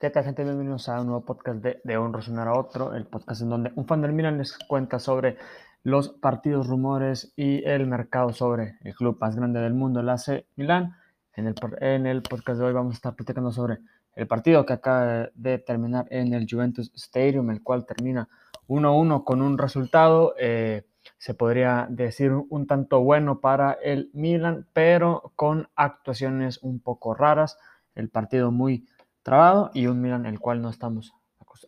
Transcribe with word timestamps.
¿Qué 0.00 0.10
tal 0.10 0.24
gente? 0.24 0.42
Bienvenidos 0.42 0.88
a 0.88 1.00
un 1.00 1.06
nuevo 1.06 1.24
podcast 1.24 1.62
de, 1.62 1.80
de 1.84 1.96
Un 1.96 2.12
Resonar 2.12 2.48
a 2.48 2.58
Otro, 2.58 2.94
el 2.94 3.06
podcast 3.06 3.42
en 3.42 3.48
donde 3.48 3.72
un 3.76 3.86
fan 3.86 4.02
del 4.02 4.12
Milan 4.12 4.36
les 4.38 4.58
cuenta 4.58 4.98
sobre 4.98 5.38
los 5.84 6.08
partidos, 6.08 6.66
rumores 6.66 7.32
y 7.36 7.64
el 7.64 7.86
mercado 7.86 8.32
sobre 8.32 8.76
el 8.82 8.94
club 8.94 9.16
más 9.20 9.36
grande 9.36 9.60
del 9.60 9.72
mundo, 9.72 10.00
el 10.00 10.08
AC 10.08 10.46
Milan. 10.56 10.96
En 11.36 11.46
el, 11.46 11.54
en 11.80 12.06
el 12.06 12.22
podcast 12.22 12.58
de 12.58 12.66
hoy 12.66 12.72
vamos 12.72 12.94
a 12.94 12.96
estar 12.96 13.14
platicando 13.14 13.52
sobre 13.52 13.78
el 14.16 14.26
partido 14.26 14.66
que 14.66 14.72
acaba 14.72 15.30
de 15.32 15.58
terminar 15.58 16.06
en 16.10 16.34
el 16.34 16.46
Juventus 16.50 16.90
Stadium, 16.96 17.50
el 17.50 17.62
cual 17.62 17.86
termina 17.86 18.28
1-1 18.66 19.22
con 19.22 19.42
un 19.42 19.56
resultado, 19.56 20.34
eh, 20.38 20.82
se 21.18 21.34
podría 21.34 21.86
decir 21.88 22.32
un 22.32 22.66
tanto 22.66 23.00
bueno 23.00 23.40
para 23.40 23.72
el 23.74 24.10
Milan, 24.12 24.66
pero 24.72 25.32
con 25.36 25.68
actuaciones 25.76 26.58
un 26.62 26.80
poco 26.80 27.14
raras. 27.14 27.58
El 27.94 28.08
partido 28.08 28.50
muy 28.50 28.88
trabado 29.24 29.72
y 29.74 29.88
un 29.88 30.00
Milan 30.00 30.26
el 30.26 30.38
cual 30.38 30.62
no 30.62 30.70
estamos 30.70 31.12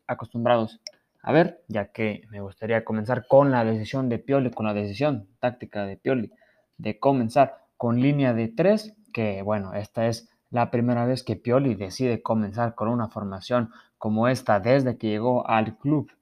acostumbrados 0.06 0.80
a 1.26 1.32
ver, 1.32 1.64
ya 1.66 1.90
que 1.90 2.22
me 2.30 2.40
gustaría 2.40 2.84
comenzar 2.84 3.26
con 3.26 3.50
la 3.50 3.64
decisión 3.64 4.08
de 4.08 4.20
Pioli, 4.20 4.52
con 4.52 4.64
la 4.64 4.74
decisión 4.74 5.26
táctica 5.40 5.84
de 5.84 5.96
Pioli 5.96 6.30
de 6.78 7.00
comenzar 7.00 7.64
con 7.76 8.00
línea 8.00 8.32
de 8.32 8.46
tres, 8.46 8.94
que 9.12 9.42
bueno, 9.42 9.74
esta 9.74 10.06
es 10.06 10.30
la 10.50 10.70
primera 10.70 11.04
vez 11.04 11.24
que 11.24 11.34
Pioli 11.34 11.74
decide 11.74 12.22
comenzar 12.22 12.76
con 12.76 12.88
una 12.88 13.08
formación 13.08 13.70
como 13.98 14.28
esta 14.28 14.60
desde 14.60 14.98
que 14.98 15.08
llegó 15.08 15.48
al 15.48 15.76
club. 15.78 16.12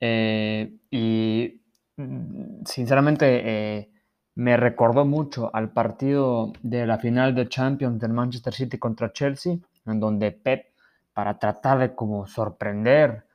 Eh, 0.00 0.78
y 0.90 1.60
mm, 1.98 2.64
sinceramente 2.64 3.42
eh, 3.44 3.90
me 4.34 4.56
recordó 4.56 5.04
mucho 5.04 5.54
al 5.54 5.72
partido 5.72 6.54
de 6.62 6.86
la 6.86 6.98
final 6.98 7.34
de 7.34 7.48
Champions 7.48 8.00
del 8.00 8.14
Manchester 8.14 8.54
City 8.54 8.78
contra 8.78 9.12
Chelsea, 9.12 9.58
en 9.86 10.00
donde 10.00 10.32
Pep, 10.32 10.66
para 11.12 11.38
tratar 11.38 11.78
de 11.78 11.94
como 11.94 12.26
sorprender 12.26 13.26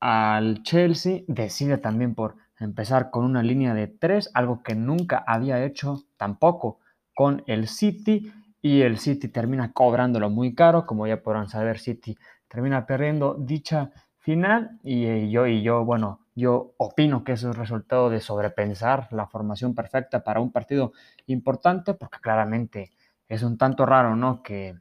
al 0.00 0.62
Chelsea, 0.62 1.22
decide 1.26 1.78
también 1.78 2.14
por 2.14 2.36
empezar 2.58 3.10
con 3.10 3.24
una 3.24 3.42
línea 3.42 3.74
de 3.74 3.86
tres, 3.86 4.30
algo 4.34 4.62
que 4.62 4.74
nunca 4.74 5.24
había 5.26 5.64
hecho 5.64 6.04
tampoco 6.16 6.78
con 7.14 7.42
el 7.46 7.68
City, 7.68 8.32
y 8.62 8.82
el 8.82 8.98
City 8.98 9.28
termina 9.28 9.72
cobrándolo 9.72 10.28
muy 10.28 10.54
caro, 10.54 10.86
como 10.86 11.06
ya 11.06 11.22
podrán 11.22 11.48
saber, 11.48 11.78
City 11.78 12.16
termina 12.48 12.86
perdiendo 12.86 13.34
dicha 13.38 13.90
final, 14.18 14.78
y 14.82 15.30
yo, 15.30 15.46
y 15.46 15.62
yo, 15.62 15.84
bueno, 15.84 16.20
yo 16.34 16.74
opino 16.76 17.24
que 17.24 17.32
eso 17.32 17.50
es 17.50 17.56
resultado 17.56 18.10
de 18.10 18.20
sobrepensar 18.20 19.08
la 19.12 19.26
formación 19.26 19.74
perfecta 19.74 20.22
para 20.22 20.40
un 20.40 20.52
partido 20.52 20.92
importante, 21.26 21.94
porque 21.94 22.18
claramente 22.20 22.90
es 23.28 23.42
un 23.42 23.56
tanto 23.56 23.86
raro, 23.86 24.16
¿no? 24.16 24.42
Que 24.42 24.74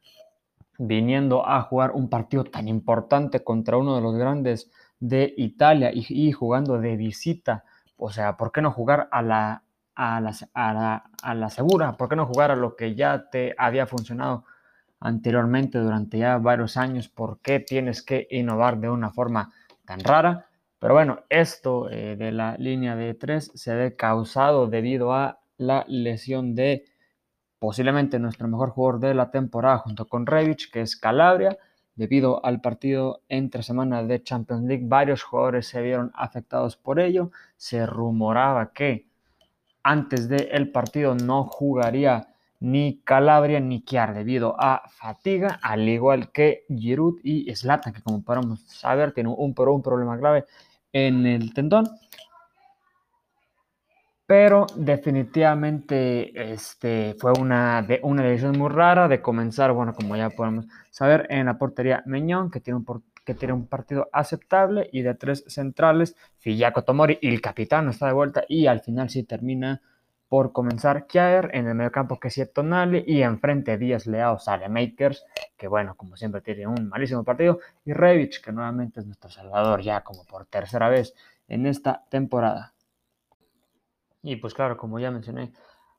viniendo 0.78 1.48
a 1.48 1.62
jugar 1.62 1.92
un 1.92 2.10
partido 2.10 2.44
tan 2.44 2.68
importante 2.68 3.44
contra 3.44 3.78
uno 3.78 3.96
de 3.96 4.02
los 4.02 4.16
grandes 4.16 4.72
de 5.00 5.34
Italia 5.38 5.92
y, 5.94 6.32
jugando 6.32 6.80
de 6.80 6.96
visita. 6.96 7.64
O 7.98 8.12
sea, 8.12 8.38
¿por 8.38 8.52
qué 8.52 8.62
no 8.62 8.72
jugar 8.72 9.08
a 9.12 9.22
la, 9.22 9.64
a, 9.96 10.22
la, 10.22 10.34
a, 11.24 11.36
la, 11.36 11.50
segura? 11.50 11.94
¿Por 11.94 12.10
qué 12.10 12.16
no 12.16 12.26
jugar 12.26 12.52
a 12.52 12.56
lo 12.56 12.76
que 12.76 12.96
ya 12.96 13.30
te 13.30 13.56
había 13.58 13.86
funcionado 13.88 14.46
anteriormente 15.00 15.80
durante 15.80 16.18
ya 16.18 16.38
varios 16.38 16.78
años? 16.78 17.10
¿Por 17.10 17.40
qué 17.40 17.60
tienes 17.60 18.02
que 18.02 18.28
innovar 18.32 18.80
de 18.80 18.90
una 18.90 19.12
forma 19.12 19.52
tan 19.86 20.00
rara? 20.00 20.48
Pero 20.80 20.94
bueno, 20.94 21.24
esto 21.30 21.90
eh, 21.90 22.16
de 22.16 22.32
la 22.32 22.58
línea 22.58 22.96
de 22.96 23.14
tres 23.14 23.52
se 23.56 23.74
ve 23.76 23.96
causado 23.96 24.68
debido 24.68 25.14
a 25.14 25.40
la 25.58 25.86
lesión 25.88 26.54
de 26.54 26.86
posiblemente 27.60 28.20
nuestro 28.20 28.48
mejor 28.48 28.70
jugador 28.70 29.00
de 29.00 29.14
la 29.14 29.32
temporada 29.32 29.80
junto 29.80 30.08
con 30.08 30.26
Revich, 30.26 30.72
que 30.72 30.82
es 30.82 30.96
Calabria. 30.96 31.58
Debido 31.96 32.46
al 32.46 32.60
partido 32.60 33.22
entre 33.30 33.64
semana 33.64 34.04
de 34.04 34.22
Champions 34.22 34.66
League, 34.66 34.84
varios 34.86 35.24
jugadores 35.24 35.68
se 35.68 35.82
vieron 35.82 36.12
afectados 36.14 36.76
por 36.76 37.00
ello. 37.00 37.32
Se 37.56 37.86
rumoraba 37.86 38.74
que 38.74 39.08
antes 39.82 40.28
del 40.28 40.72
partido 40.72 41.16
no 41.16 41.46
jugaría 41.46 42.28
ni 42.60 43.02
Calabria 43.04 43.60
ni 43.60 43.82
Kiar 43.82 44.14
debido 44.14 44.56
a 44.60 44.84
fatiga, 44.90 45.60
al 45.62 45.88
igual 45.88 46.32
que 46.32 46.66
Giroud 46.68 47.20
y 47.24 47.54
Slatan, 47.56 47.94
que 47.94 48.02
como 48.02 48.24
podemos 48.24 48.62
saber 48.62 49.14
tiene 49.14 49.30
un 49.30 49.54
problema 49.54 50.18
grave 50.18 50.46
en 50.92 51.26
el 51.26 51.54
tendón 51.54 51.86
pero 54.26 54.66
definitivamente 54.76 56.52
este, 56.54 57.16
fue 57.20 57.34
una, 57.40 57.86
una 58.02 58.24
decisión 58.24 58.58
muy 58.58 58.70
rara 58.70 59.08
de 59.08 59.22
comenzar, 59.22 59.72
bueno, 59.72 59.94
como 59.94 60.16
ya 60.16 60.30
podemos 60.32 60.66
saber, 60.90 61.28
en 61.30 61.46
la 61.46 61.58
portería 61.58 62.02
Meñón, 62.06 62.50
que 62.50 62.60
tiene 62.60 62.78
un, 62.78 63.04
que 63.24 63.36
tiene 63.36 63.54
un 63.54 63.68
partido 63.68 64.10
aceptable, 64.12 64.90
y 64.92 65.04
de 65.04 65.14
tres 65.14 65.44
centrales, 65.48 66.16
Fillaco 66.40 66.84
Tomori, 66.84 67.20
y 67.22 67.28
el 67.28 67.42
capitán 67.42 67.90
está 67.90 68.08
de 68.08 68.14
vuelta, 68.14 68.44
y 68.48 68.66
al 68.66 68.82
final 68.82 69.10
sí 69.10 69.24
termina 69.24 69.82
por 70.28 70.52
comenzar 70.52 71.06
Kjaer, 71.06 71.52
en 71.54 71.68
el 71.68 71.76
mediocampo 71.76 72.20
que 72.20 72.30
es 72.30 72.52
Tonali, 72.52 73.04
y 73.06 73.22
enfrente 73.22 73.78
Díaz 73.78 74.08
Leao 74.08 74.40
sale 74.40 74.70
Makers, 74.70 75.24
que 75.56 75.68
bueno, 75.68 75.96
como 75.96 76.18
siempre 76.18 76.42
tiene 76.42 76.66
un 76.66 76.90
malísimo 76.90 77.24
partido, 77.24 77.60
y 77.86 77.94
Revich, 77.94 78.42
que 78.42 78.52
nuevamente 78.52 79.02
es 79.02 79.06
nuestro 79.06 79.30
salvador 79.30 79.82
ya 79.82 80.02
como 80.02 80.26
por 80.26 80.48
tercera 80.48 80.90
vez 80.90 81.14
en 81.48 81.68
esta 81.68 82.04
temporada. 82.10 82.75
Y 84.26 84.38
pues 84.38 84.56
claro, 84.56 84.76
como 84.76 85.00
ya 85.00 85.12
mencioné 85.12 85.54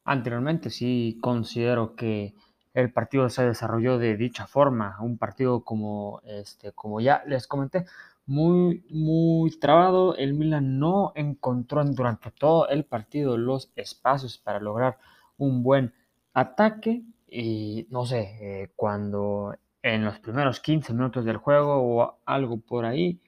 anteriormente, 0.04 0.68
sí 0.70 1.16
considero 1.22 1.94
que 1.94 2.34
el 2.74 2.92
partido 2.92 3.28
se 3.30 3.46
desarrolló 3.46 3.98
de 3.98 4.16
dicha 4.16 4.48
forma, 4.48 4.96
un 5.00 5.16
partido 5.16 5.62
como 5.62 6.20
este, 6.24 6.72
como 6.72 7.00
ya 7.00 7.22
les 7.26 7.46
comenté, 7.46 7.86
muy 8.26 8.84
muy 8.90 9.56
trabado. 9.60 10.16
El 10.16 10.34
Milan 10.34 10.80
no 10.80 11.12
encontró 11.14 11.84
durante 11.84 12.32
todo 12.32 12.68
el 12.68 12.84
partido 12.84 13.36
los 13.38 13.70
espacios 13.76 14.38
para 14.38 14.58
lograr 14.58 14.98
un 15.38 15.62
buen 15.62 15.94
ataque 16.34 17.04
y 17.28 17.86
no 17.90 18.06
sé, 18.06 18.38
eh, 18.40 18.72
cuando 18.74 19.54
en 19.82 20.04
los 20.04 20.18
primeros 20.18 20.58
15 20.58 20.92
minutos 20.94 21.24
del 21.24 21.36
juego 21.36 21.76
o 21.76 22.18
algo 22.26 22.58
por 22.58 22.86
ahí 22.86 23.20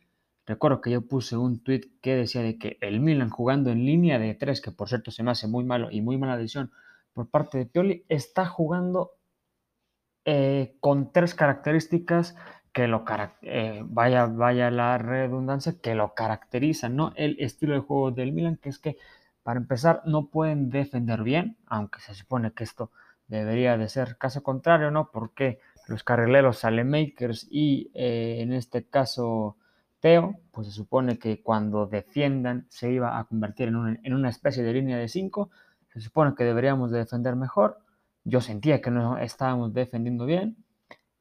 Recuerdo 0.49 0.81
que 0.81 0.91
yo 0.91 1.03
puse 1.03 1.37
un 1.37 1.63
tweet 1.63 1.83
que 2.01 2.17
decía 2.17 2.41
de 2.41 2.57
que 2.57 2.79
el 2.81 3.01
Milan 3.01 3.29
jugando 3.29 3.71
en 3.71 3.85
línea 3.85 4.19
de 4.19 4.35
tres, 4.35 4.63
que 4.63 4.73
por 4.73 4.89
cierto 4.89 5.11
se 5.11 5.23
me 5.23 5.31
hace 5.31 5.47
muy 5.47 5.63
malo 5.63 5.91
y 5.91 6.01
muy 6.01 6.17
mala 6.17 6.39
decisión 6.39 6.73
por 7.13 7.29
parte 7.29 7.59
de 7.59 7.67
Pioli, 7.67 8.07
está 8.09 8.47
jugando 8.47 9.13
eh, 10.25 10.75
con 10.81 11.13
tres 11.13 11.35
características 11.35 12.35
que 12.73 12.89
lo 12.89 13.05
eh, 13.43 13.83
vaya, 13.85 14.25
vaya 14.25 14.71
la 14.71 14.97
redundancia, 14.97 15.75
que 15.83 15.95
lo 15.95 16.15
caracterizan, 16.15 16.97
¿no? 16.97 17.13
El 17.17 17.37
estilo 17.41 17.75
de 17.75 17.81
juego 17.81 18.11
del 18.11 18.33
Milan, 18.33 18.57
que 18.57 18.71
es 18.71 18.79
que 18.79 18.97
para 19.43 19.61
empezar 19.61 20.01
no 20.07 20.29
pueden 20.31 20.71
defender 20.71 21.25
bien, 21.25 21.59
aunque 21.67 22.01
se 22.01 22.15
supone 22.15 22.53
que 22.53 22.65
esto 22.65 22.91
debería 23.27 23.77
de 23.77 23.91
ser 23.91 24.17
caso 24.17 24.43
contrario, 24.43 24.91
¿no? 24.91 25.11
Porque 25.13 25.61
los 25.89 26.05
carrileros 26.05 26.57
salen 26.57 26.89
makers 26.89 27.47
y 27.51 27.91
eh, 27.93 28.39
en 28.41 28.55
este 28.55 28.87
caso 28.87 29.59
Teo, 30.01 30.39
pues 30.53 30.69
se 30.69 30.73
supone 30.73 31.19
que 31.19 31.43
cuando 31.43 31.87
defiendan 31.87 32.67
se 32.69 32.93
iba 32.93 33.19
a 33.19 33.25
convertir 33.25 33.69
en 33.69 34.15
una, 34.15 34.29
especie 34.29 34.63
de 34.63 34.73
línea 34.73 34.97
de 34.97 35.09
5. 35.09 35.51
Se 35.93 36.01
supone 36.01 36.35
que 36.37 36.45
deberíamos 36.45 36.91
de 36.91 36.99
defender 36.99 37.35
mejor. 37.35 37.79
Yo 38.25 38.41
sentía 38.41 38.81
que 38.81 38.91
no 38.91 39.19
estábamos 39.19 39.73
defendiendo 39.75 40.27
bien. 40.27 40.57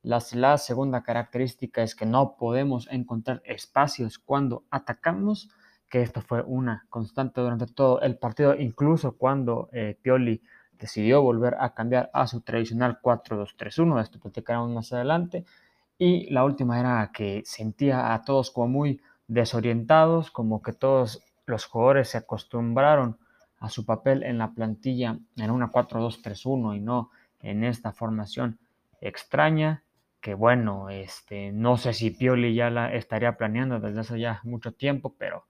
La, 0.03 0.57
segunda 0.57 1.03
característica 1.03 1.81
es 1.81 1.95
que 1.95 2.05
no 2.05 2.37
podemos 2.37 2.87
encontrar 2.91 3.41
espacios 3.45 4.19
cuando 4.19 4.63
atacamos, 4.69 5.49
que 5.89 6.01
esto 6.01 6.21
fue 6.21 6.43
una 6.43 6.85
constante 6.89 7.41
durante 7.41 7.65
todo 7.65 8.01
el 8.01 8.17
partido, 8.17 8.55
incluso 8.55 9.17
cuando 9.17 9.69
eh, 9.73 9.97
Pioli 10.01 10.41
decidió 10.77 11.21
volver 11.21 11.55
a 11.59 11.73
cambiar 11.73 12.09
a 12.13 12.27
su 12.27 12.41
tradicional 12.41 12.99
4-2-3-1. 13.01 14.01
Esto 14.01 14.19
platicaremos 14.19 14.69
más 14.69 14.93
adelante. 14.93 15.45
Y 15.97 16.29
la 16.29 16.45
última 16.45 16.79
era 16.79 17.11
que 17.13 17.41
sentía 17.45 18.13
a 18.13 18.23
todos 18.23 18.51
como 18.51 18.67
muy 18.67 19.01
desorientados, 19.27 20.31
como 20.31 20.61
que 20.61 20.73
todos 20.73 21.23
los 21.45 21.65
jugadores 21.65 22.09
se 22.09 22.17
acostumbraron 22.17 23.17
a 23.59 23.69
su 23.69 23.85
papel 23.85 24.23
en 24.23 24.37
la 24.37 24.51
plantilla 24.51 25.17
en 25.37 25.51
una 25.51 25.71
4-2-3-1 25.71 26.77
y 26.77 26.79
no 26.79 27.09
en 27.41 27.63
esta 27.63 27.91
formación 27.91 28.59
extraña 29.01 29.83
que 30.21 30.33
bueno, 30.33 30.89
este, 30.89 31.51
no 31.51 31.77
sé 31.77 31.93
si 31.93 32.09
Pioli 32.11 32.53
ya 32.53 32.69
la 32.69 32.93
estaría 32.93 33.37
planeando 33.37 33.79
desde 33.79 34.01
hace 34.01 34.19
ya 34.19 34.41
mucho 34.43 34.73
tiempo, 34.73 35.15
pero 35.17 35.45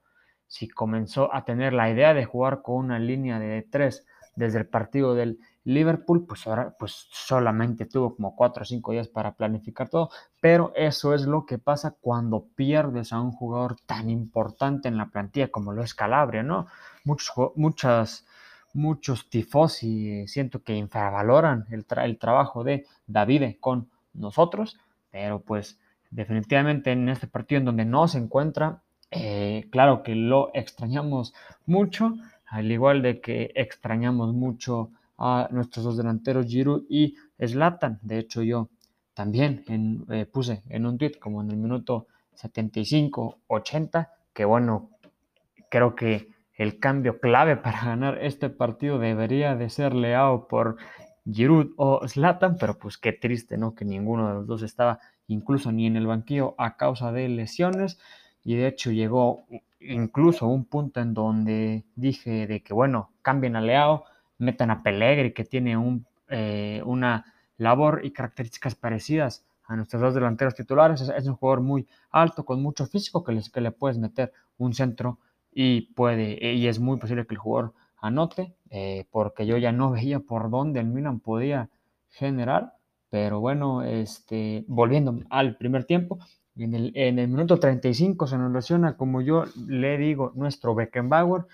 si 0.46 0.68
comenzó 0.68 1.34
a 1.34 1.46
tener 1.46 1.74
la 1.74 1.90
idea 1.90 2.14
de 2.14 2.26
jugar 2.26 2.62
con 2.62 2.76
una 2.86 3.00
línea 3.00 3.40
de 3.40 3.64
tres 3.64 4.06
desde 4.36 4.60
el 4.60 4.68
partido 4.68 5.16
del 5.16 5.40
Liverpool, 5.68 6.26
pues 6.26 6.48
ahora 6.48 6.74
pues 6.80 7.08
solamente 7.12 7.86
tuvo 7.86 8.16
como 8.16 8.38
4 8.38 8.64
o 8.64 8.66
5 8.66 8.94
días 8.94 9.10
para 9.10 9.34
planificar 9.36 9.90
todo, 9.90 10.10
pero 10.40 10.72
eso 10.78 11.14
es 11.14 11.24
lo 11.24 11.46
que 11.46 11.58
pasa 11.58 11.98
cuando 12.00 12.46
pierdes 12.56 13.12
a 13.12 13.20
un 13.20 13.34
jugador 13.34 13.76
tan 13.86 14.10
importante 14.10 14.88
en 14.88 14.98
la 14.98 15.08
plantilla 15.08 15.50
como 15.50 15.74
lo 15.74 15.84
es 15.84 15.94
Calabria, 15.94 16.42
¿no? 16.42 16.68
Muchos, 17.04 17.52
muchas, 17.58 18.26
muchos 18.74 19.30
tifosi 19.30 20.26
siento 20.28 20.64
que 20.64 20.74
infravaloran 20.74 21.66
el, 21.70 21.86
el 22.02 22.18
trabajo 22.18 22.64
de 22.64 22.86
Davide 23.06 23.58
con 23.60 23.90
nosotros, 24.14 24.80
pero 25.12 25.42
pues 25.42 25.78
definitivamente 26.12 26.94
en 26.94 27.10
este 27.10 27.28
partido 27.28 27.60
en 27.60 27.66
donde 27.66 27.84
no 27.84 28.08
se 28.08 28.20
encuentra, 28.20 28.84
eh, 29.12 29.68
claro 29.70 30.02
que 30.02 30.16
lo 30.16 30.50
extrañamos 30.54 31.34
mucho, 31.66 32.14
al 32.46 32.72
igual 32.72 33.02
de 33.02 33.20
que 33.20 33.52
extrañamos 33.56 34.34
mucho 34.34 34.92
a 35.18 35.48
nuestros 35.52 35.86
dos 35.86 35.98
delanteros 35.98 36.46
Giroud 36.48 36.86
y 36.90 37.16
Zlatan. 37.44 38.00
De 38.02 38.20
hecho, 38.20 38.44
yo 38.44 38.70
también 39.14 39.64
eh, 40.10 40.26
puse 40.26 40.64
en 40.70 40.86
un 40.86 40.98
tweet 40.98 41.14
como 41.20 41.42
en 41.42 41.52
el 41.52 41.58
minuto 41.58 42.08
75-80 42.36 44.10
que 44.38 44.46
bueno, 44.46 44.92
creo 45.72 45.96
que 45.96 46.30
el 46.54 46.80
cambio 46.80 47.20
clave 47.20 47.58
para 47.58 47.84
ganar 47.84 48.20
este 48.24 48.52
partido 48.52 49.00
debería 49.00 49.56
de 49.56 49.72
ser 49.72 49.96
leado 49.96 50.48
por 50.48 50.78
Giroud 51.26 51.74
o 51.76 52.08
Zlatan, 52.08 52.58
pero 52.60 52.78
pues 52.78 53.00
qué 53.00 53.14
triste, 53.14 53.58
¿no? 53.58 53.74
Que 53.74 53.84
ninguno 53.84 54.28
de 54.28 54.34
los 54.36 54.46
dos 54.46 54.62
estaba 54.62 55.00
incluso 55.26 55.72
ni 55.72 55.88
en 55.88 55.98
el 55.98 56.06
banquillo 56.06 56.54
a 56.60 56.78
causa 56.78 57.12
de 57.12 57.28
lesiones 57.28 58.00
y 58.44 58.56
de 58.56 58.68
hecho 58.68 58.92
llegó 58.92 59.46
incluso 59.80 60.48
un 60.48 60.66
punto 60.66 61.02
en 61.02 61.16
donde 61.16 61.86
dije 61.96 62.46
de 62.46 62.62
que 62.62 62.76
bueno, 62.76 63.12
cambien 63.24 63.56
a 63.56 63.62
Leao, 63.62 64.06
metan 64.38 64.72
a 64.72 64.84
Pellegrini 64.84 65.34
que 65.34 65.46
tiene 65.46 65.78
un, 65.78 66.06
eh, 66.30 66.82
una 66.86 67.26
labor 67.58 68.02
y 68.04 68.12
características 68.12 68.76
parecidas 68.76 69.46
a 69.66 69.76
nuestros 69.76 70.02
dos 70.02 70.14
delanteros 70.14 70.56
titulares. 70.56 71.02
Es, 71.02 71.28
un 71.28 71.36
jugador 71.36 71.62
muy 71.62 71.88
alto, 72.12 72.46
con 72.46 72.62
mucho 72.62 72.86
físico, 72.86 73.24
que, 73.24 73.34
les, 73.34 73.50
que 73.50 73.62
le 73.62 73.72
puedes 73.72 73.98
meter 73.98 74.32
un 74.58 74.74
centro 74.74 75.20
y 75.52 75.94
puede, 75.94 76.54
y 76.54 76.68
es 76.68 76.80
muy 76.80 76.98
posible 76.98 77.26
que 77.26 77.34
el 77.34 77.40
jugador 77.40 77.74
anote, 78.00 78.54
eh, 78.70 79.06
porque 79.12 79.46
yo 79.46 79.58
ya 79.58 79.72
no 79.72 79.92
veía 79.92 80.20
por 80.20 80.50
dónde 80.50 80.80
el 80.80 80.88
Milan 80.88 81.20
podía 81.20 81.70
generar. 82.10 82.74
Pero 83.10 83.40
bueno, 83.40 83.84
este, 83.84 84.66
volviendo 84.68 85.18
al 85.30 85.56
primer 85.56 85.86
tiempo, 85.86 86.20
en 86.58 86.74
el, 86.74 86.92
en 86.96 87.20
el 87.20 87.28
minuto 87.28 87.60
35 87.60 88.28
se 88.28 88.38
nos 88.38 88.52
lesiona, 88.52 88.98
como 88.98 89.22
yo 89.22 89.46
le 89.68 89.98
digo, 89.98 90.34
nuestro 90.36 90.76
Beckenbauer, 90.76 91.46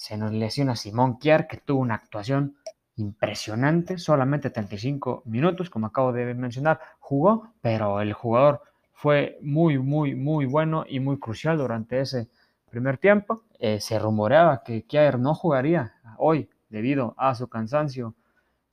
se 0.00 0.16
nos 0.16 0.32
lesiona 0.32 0.76
Simón 0.76 1.18
Kiar, 1.18 1.46
que 1.46 1.58
tuvo 1.58 1.80
una 1.82 1.96
actuación 1.96 2.56
impresionante, 2.96 3.98
solamente 3.98 4.48
35 4.48 5.24
minutos, 5.26 5.68
como 5.68 5.88
acabo 5.88 6.10
de 6.14 6.32
mencionar, 6.32 6.80
jugó, 7.00 7.52
pero 7.60 8.00
el 8.00 8.14
jugador 8.14 8.62
fue 8.94 9.36
muy, 9.42 9.78
muy, 9.78 10.14
muy 10.14 10.46
bueno 10.46 10.86
y 10.88 11.00
muy 11.00 11.18
crucial 11.18 11.58
durante 11.58 12.00
ese 12.00 12.28
primer 12.70 12.96
tiempo. 12.96 13.42
Eh, 13.58 13.78
se 13.78 13.98
rumoreaba 13.98 14.62
que 14.62 14.84
Kier 14.84 15.18
no 15.18 15.34
jugaría 15.34 15.92
hoy 16.16 16.48
debido 16.70 17.14
a 17.18 17.34
su 17.34 17.48
cansancio 17.48 18.14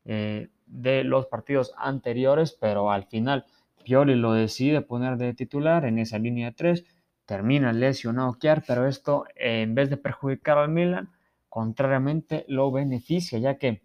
eh, 0.06 0.48
de 0.66 1.04
los 1.04 1.26
partidos 1.26 1.74
anteriores, 1.76 2.54
pero 2.54 2.90
al 2.90 3.04
final 3.04 3.46
Pioli 3.84 4.16
lo 4.16 4.32
decide 4.32 4.80
poner 4.80 5.18
de 5.18 5.34
titular 5.34 5.84
en 5.84 6.00
esa 6.00 6.20
línea 6.20 6.52
de 6.52 6.56
tres, 6.56 6.86
termina 7.26 7.74
lesionado 7.74 8.36
Kier, 8.40 8.64
pero 8.66 8.88
esto 8.88 9.26
en 9.36 9.76
vez 9.76 9.90
de 9.90 9.98
perjudicar 9.98 10.58
al 10.58 10.70
Milan, 10.70 11.10
contrariamente 11.58 12.46
lo 12.50 12.72
beneficia, 12.72 13.40
ya 13.40 13.58
que 13.58 13.82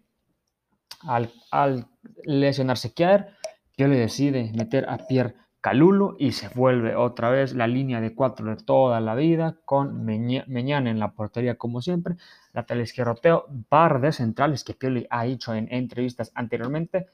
al, 1.01 1.87
lesionarse 2.23 2.93
Kier, 2.93 3.29
Pioli 3.75 3.97
decide 3.97 4.51
meter 4.55 4.87
a 4.87 4.99
Pierre 4.99 5.33
Calulu 5.59 6.15
y 6.19 6.33
se 6.33 6.49
vuelve 6.49 6.95
otra 6.95 7.31
vez 7.31 7.55
la 7.55 7.65
línea 7.65 7.99
de 7.99 8.13
cuatro 8.13 8.55
de 8.55 8.63
toda 8.63 9.01
la 9.01 9.15
vida 9.15 9.57
con 9.65 10.05
Meñán 10.05 10.85
en 10.85 10.99
la 10.99 11.13
portería 11.13 11.55
como 11.55 11.81
siempre, 11.81 12.17
lateral 12.53 12.83
izquierdo 12.83 13.47
par 13.69 14.01
de 14.01 14.11
centrales 14.11 14.63
que 14.63 14.75
Pioli 14.75 15.07
ha 15.09 15.25
hecho 15.25 15.55
en 15.55 15.67
entrevistas 15.71 16.31
anteriormente, 16.35 17.07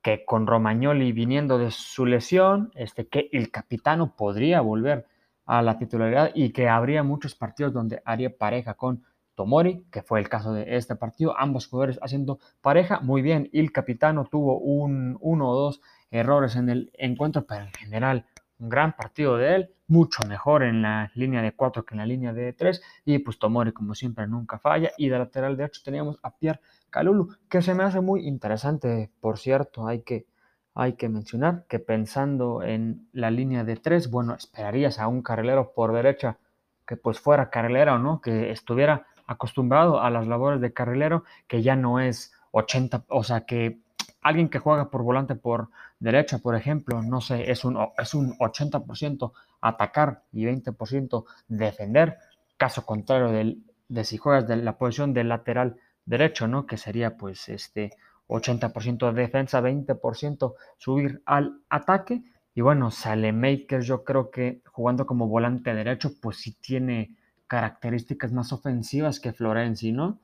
que 0.00 0.24
con 0.24 0.46
Romagnoli 0.46 1.12
viniendo 1.12 1.58
de 1.58 1.70
su 1.70 2.06
lesión, 2.06 2.70
este, 2.74 3.06
que 3.06 3.28
el 3.32 3.50
capitano 3.50 4.16
podría 4.16 4.62
volver 4.62 5.04
a 5.44 5.60
la 5.60 5.76
titularidad 5.76 6.30
y 6.34 6.54
que 6.54 6.70
habría 6.70 7.02
muchos 7.02 7.34
partidos 7.34 7.74
donde 7.74 8.00
haría 8.06 8.34
pareja 8.34 8.72
con 8.72 9.04
Tomori, 9.36 9.84
que 9.92 10.02
fue 10.02 10.18
el 10.18 10.28
caso 10.28 10.52
de 10.52 10.76
este 10.76 10.96
partido, 10.96 11.38
ambos 11.38 11.68
jugadores 11.68 12.00
haciendo 12.02 12.40
pareja 12.60 12.98
muy 13.00 13.22
bien, 13.22 13.48
y 13.52 13.60
el 13.60 13.70
capitano 13.70 14.24
tuvo 14.24 14.58
un 14.58 15.16
uno 15.20 15.50
o 15.50 15.54
dos 15.54 15.80
errores 16.10 16.56
en 16.56 16.68
el 16.70 16.90
encuentro, 16.94 17.46
pero 17.46 17.66
en 17.66 17.72
general 17.72 18.26
un 18.58 18.70
gran 18.70 18.96
partido 18.96 19.36
de 19.36 19.54
él, 19.54 19.70
mucho 19.86 20.26
mejor 20.26 20.62
en 20.62 20.82
la 20.82 21.12
línea 21.14 21.42
de 21.42 21.52
4 21.52 21.84
que 21.84 21.94
en 21.94 21.98
la 21.98 22.06
línea 22.06 22.32
de 22.32 22.52
3, 22.54 22.82
y 23.04 23.18
pues 23.18 23.38
Tomori 23.38 23.72
como 23.72 23.94
siempre 23.94 24.26
nunca 24.26 24.58
falla, 24.58 24.90
y 24.96 25.08
de 25.10 25.18
lateral 25.18 25.56
derecho 25.56 25.82
teníamos 25.84 26.18
a 26.22 26.34
Pierre 26.34 26.60
Calulu, 26.90 27.36
que 27.48 27.60
se 27.60 27.74
me 27.74 27.84
hace 27.84 28.00
muy 28.00 28.26
interesante, 28.26 29.10
por 29.20 29.38
cierto, 29.38 29.86
hay 29.86 30.00
que, 30.00 30.26
hay 30.74 30.94
que 30.94 31.10
mencionar 31.10 31.66
que 31.68 31.78
pensando 31.78 32.62
en 32.62 33.08
la 33.12 33.30
línea 33.30 33.64
de 33.64 33.76
3, 33.76 34.10
bueno, 34.10 34.34
esperarías 34.34 34.98
a 34.98 35.08
un 35.08 35.22
carrilero 35.22 35.72
por 35.74 35.92
derecha 35.92 36.38
que 36.86 36.96
pues 36.96 37.20
fuera 37.20 37.50
carrilero, 37.50 37.98
¿no? 37.98 38.20
Que 38.20 38.50
estuviera 38.50 39.06
acostumbrado 39.26 40.00
a 40.00 40.10
las 40.10 40.26
labores 40.26 40.60
de 40.60 40.72
carrilero, 40.72 41.24
que 41.46 41.62
ya 41.62 41.76
no 41.76 42.00
es 42.00 42.32
80, 42.52 43.04
o 43.08 43.24
sea, 43.24 43.46
que 43.46 43.80
alguien 44.22 44.48
que 44.48 44.58
juega 44.58 44.90
por 44.90 45.02
volante 45.02 45.34
por 45.34 45.70
derecha, 45.98 46.38
por 46.38 46.56
ejemplo, 46.56 47.02
no 47.02 47.20
sé, 47.20 47.50
es 47.50 47.64
un, 47.64 47.78
es 47.98 48.14
un 48.14 48.36
80% 48.38 49.32
atacar 49.60 50.22
y 50.32 50.44
20% 50.44 51.24
defender, 51.48 52.18
caso 52.56 52.84
contrario 52.84 53.28
del, 53.28 53.62
de 53.88 54.04
si 54.04 54.16
juegas 54.16 54.46
de 54.46 54.56
la 54.56 54.78
posición 54.78 55.14
de 55.14 55.24
lateral 55.24 55.76
derecho, 56.04 56.48
¿no? 56.48 56.66
Que 56.66 56.76
sería 56.76 57.16
pues 57.16 57.48
este 57.48 57.92
80% 58.28 59.12
de 59.12 59.20
defensa, 59.22 59.60
20% 59.60 60.54
subir 60.78 61.22
al 61.26 61.60
ataque. 61.68 62.22
Y 62.54 62.62
bueno, 62.62 62.90
sale 62.90 63.32
Maker, 63.32 63.82
yo 63.82 64.02
creo 64.04 64.30
que 64.30 64.62
jugando 64.66 65.06
como 65.06 65.28
volante 65.28 65.74
derecho, 65.74 66.12
pues 66.20 66.38
sí 66.38 66.56
tiene 66.60 67.16
características 67.46 68.32
más 68.32 68.52
ofensivas 68.52 69.20
que 69.20 69.32
Florenzi, 69.32 69.92
¿no? 69.92 70.20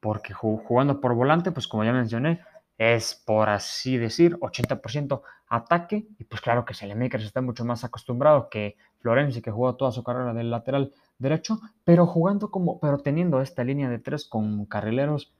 Porque 0.00 0.32
jugando 0.32 1.00
por 1.00 1.14
volante, 1.14 1.52
pues 1.52 1.68
como 1.68 1.84
ya 1.84 1.92
mencioné, 1.92 2.40
es, 2.78 3.14
por 3.26 3.50
así 3.50 3.98
decir, 3.98 4.38
80% 4.38 5.20
ataque. 5.50 6.06
Y 6.18 6.24
pues 6.24 6.40
claro 6.40 6.64
que 6.64 6.72
Selemakers 6.72 7.24
está 7.24 7.42
mucho 7.42 7.64
más 7.64 7.84
acostumbrado 7.84 8.48
que 8.48 8.76
Florenzi, 9.00 9.42
que 9.42 9.50
jugó 9.50 9.76
toda 9.76 9.92
su 9.92 10.02
carrera 10.02 10.32
del 10.32 10.50
lateral 10.50 10.92
derecho, 11.18 11.60
pero 11.84 12.06
jugando 12.06 12.50
como, 12.50 12.80
pero 12.80 12.98
teniendo 12.98 13.42
esta 13.42 13.64
línea 13.64 13.90
de 13.90 13.98
tres 13.98 14.26
con 14.26 14.64
carrileros, 14.64 15.34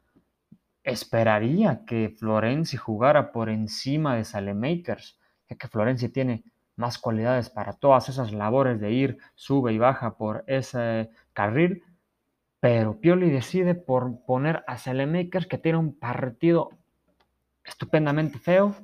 esperaría 0.85 1.85
que 1.87 2.15
Florenzi 2.19 2.77
jugara 2.77 3.33
por 3.33 3.49
encima 3.49 4.17
de 4.17 4.25
Salemakers, 4.25 5.19
ya 5.49 5.57
que 5.57 5.69
Florenzi 5.69 6.09
tiene 6.09 6.45
más 6.81 6.99
cualidades 6.99 7.51
para 7.51 7.75
todas 7.75 8.09
esas 8.09 8.33
labores 8.33 8.81
de 8.81 8.91
ir, 8.91 9.19
sube 9.37 9.73
y 9.73 9.79
baja 9.79 10.17
por 10.17 10.43
ese 10.49 11.11
carril, 11.33 11.85
pero 12.59 13.01
Pioli 13.01 13.31
decide 13.31 13.75
por 13.75 14.25
poner 14.25 14.65
a 14.67 14.77
Salemakers 14.77 15.47
que 15.47 15.59
tiene 15.59 15.79
un 15.79 15.99
partido 15.99 16.71
estupendamente 17.65 18.39
feo, 18.39 18.75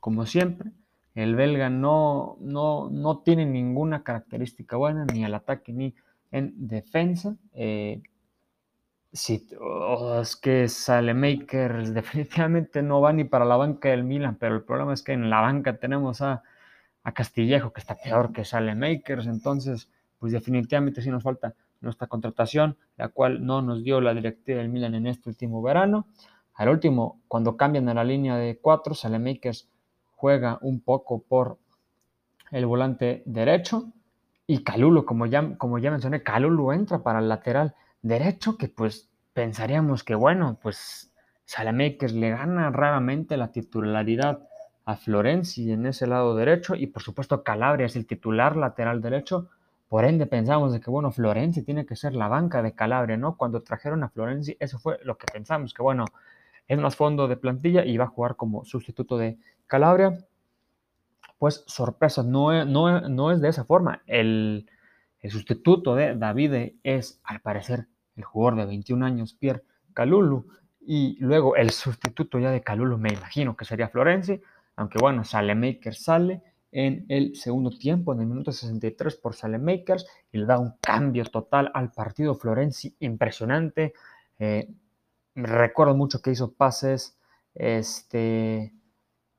como 0.00 0.26
siempre. 0.26 0.70
El 1.14 1.36
belga 1.36 1.70
no, 1.70 2.36
no, 2.40 2.88
no 2.90 3.18
tiene 3.18 3.46
ninguna 3.46 4.02
característica 4.02 4.76
buena, 4.76 5.04
ni 5.04 5.24
al 5.24 5.34
ataque 5.34 5.72
ni 5.72 5.94
en 6.32 6.52
defensa. 6.56 7.36
Eh, 7.52 8.02
sí, 9.12 9.46
es 10.20 10.36
que 10.36 10.68
Salemakers 10.68 11.94
definitivamente 11.94 12.82
no 12.82 13.00
va 13.00 13.12
ni 13.12 13.22
para 13.22 13.44
la 13.44 13.56
banca 13.56 13.90
del 13.90 14.02
Milan, 14.02 14.36
pero 14.40 14.56
el 14.56 14.64
problema 14.64 14.92
es 14.92 15.02
que 15.02 15.12
en 15.12 15.30
la 15.30 15.40
banca 15.40 15.76
tenemos 15.78 16.20
a, 16.20 16.42
a 17.04 17.12
Castillejo, 17.12 17.72
que 17.72 17.80
está 17.80 17.94
peor 17.94 18.32
que 18.32 18.44
Salemakers, 18.44 19.26
entonces, 19.26 19.88
pues 20.18 20.32
definitivamente 20.32 21.02
sí 21.02 21.10
nos 21.10 21.22
falta 21.22 21.54
nuestra 21.80 22.06
contratación, 22.06 22.76
la 22.96 23.08
cual 23.08 23.44
no 23.44 23.62
nos 23.62 23.84
dio 23.84 24.00
la 24.00 24.14
directiva 24.14 24.58
del 24.58 24.70
Milan 24.70 24.94
en 24.94 25.06
este 25.06 25.28
último 25.28 25.62
verano. 25.62 26.08
Al 26.54 26.70
último, 26.70 27.20
cuando 27.28 27.56
cambian 27.56 27.88
a 27.88 27.94
la 27.94 28.04
línea 28.04 28.36
de 28.36 28.58
4, 28.58 28.94
Salemakers 28.94 29.68
juega 30.16 30.58
un 30.62 30.80
poco 30.80 31.22
por 31.22 31.58
el 32.50 32.64
volante 32.66 33.22
derecho 33.26 33.92
y 34.46 34.62
Calulu, 34.62 35.04
como 35.04 35.26
ya, 35.26 35.56
como 35.56 35.78
ya 35.78 35.90
mencioné, 35.90 36.22
Calulu 36.22 36.72
entra 36.72 37.02
para 37.02 37.18
el 37.18 37.28
lateral 37.28 37.74
derecho, 38.02 38.56
que 38.56 38.68
pues 38.68 39.10
pensaríamos 39.32 40.04
que 40.04 40.14
bueno, 40.14 40.58
pues 40.62 41.12
Salemakers 41.44 42.14
le 42.14 42.30
gana 42.30 42.70
raramente 42.70 43.36
la 43.36 43.52
titularidad 43.52 44.48
a 44.84 44.96
Florenzi 44.96 45.72
en 45.72 45.86
ese 45.86 46.06
lado 46.06 46.36
derecho 46.36 46.74
y 46.74 46.86
por 46.86 47.02
supuesto 47.02 47.42
Calabria 47.42 47.86
es 47.86 47.96
el 47.96 48.06
titular 48.06 48.56
lateral 48.56 49.00
derecho. 49.00 49.48
Por 49.88 50.04
ende 50.04 50.26
pensamos 50.26 50.72
de 50.72 50.80
que 50.80 50.90
bueno, 50.90 51.12
Florenzi 51.12 51.62
tiene 51.62 51.86
que 51.86 51.96
ser 51.96 52.14
la 52.14 52.28
banca 52.28 52.62
de 52.62 52.74
Calabria, 52.74 53.16
¿no? 53.16 53.36
Cuando 53.36 53.62
trajeron 53.62 54.02
a 54.02 54.08
Florenzi, 54.08 54.56
eso 54.60 54.78
fue 54.78 54.98
lo 55.04 55.16
que 55.16 55.26
pensamos, 55.32 55.72
que 55.72 55.82
bueno, 55.82 56.04
es 56.68 56.78
más 56.78 56.96
fondo 56.96 57.28
de 57.28 57.36
plantilla 57.36 57.84
y 57.84 57.96
va 57.96 58.04
a 58.04 58.08
jugar 58.08 58.36
como 58.36 58.64
sustituto 58.64 59.18
de 59.18 59.38
Calabria. 59.66 60.18
Pues 61.38 61.64
sorpresa, 61.66 62.22
no, 62.22 62.64
no, 62.64 63.08
no 63.08 63.30
es 63.32 63.40
de 63.40 63.48
esa 63.48 63.64
forma. 63.64 64.02
El, 64.06 64.66
sustituto 65.28 65.94
de 65.94 66.14
David 66.14 66.74
es, 66.82 67.20
al 67.24 67.40
parecer, 67.40 67.86
el 68.16 68.24
jugador 68.24 68.60
de 68.60 68.66
21 68.66 69.04
años, 69.04 69.34
Pierre 69.34 69.62
Calulu. 69.92 70.46
Y 70.86 71.16
luego 71.20 71.56
el 71.56 71.70
sustituto 71.70 72.38
ya 72.38 72.50
de 72.50 72.62
Calulu, 72.62 72.98
me 72.98 73.10
imagino 73.10 73.56
que 73.56 73.64
sería 73.64 73.88
Florenzi. 73.88 74.40
Aunque 74.76 74.98
bueno, 74.98 75.24
sale 75.24 75.54
Maker, 75.54 75.94
sale. 75.94 76.42
en 76.72 77.06
el 77.08 77.36
segundo 77.36 77.70
tiempo, 77.70 78.12
en 78.12 78.20
el 78.20 78.26
minuto 78.26 78.50
63 78.50 79.14
por 79.16 79.34
Makers 79.60 80.06
y 80.32 80.38
le 80.38 80.46
da 80.46 80.58
un 80.58 80.74
cambio 80.80 81.24
total 81.24 81.70
al 81.72 81.92
partido 81.92 82.34
Florenzi 82.34 82.96
impresionante. 82.98 83.94
Eh, 84.40 84.68
recuerdo 85.36 85.94
mucho 85.94 86.20
que 86.20 86.32
hizo 86.32 86.52
pases, 86.52 87.16
este, 87.54 88.72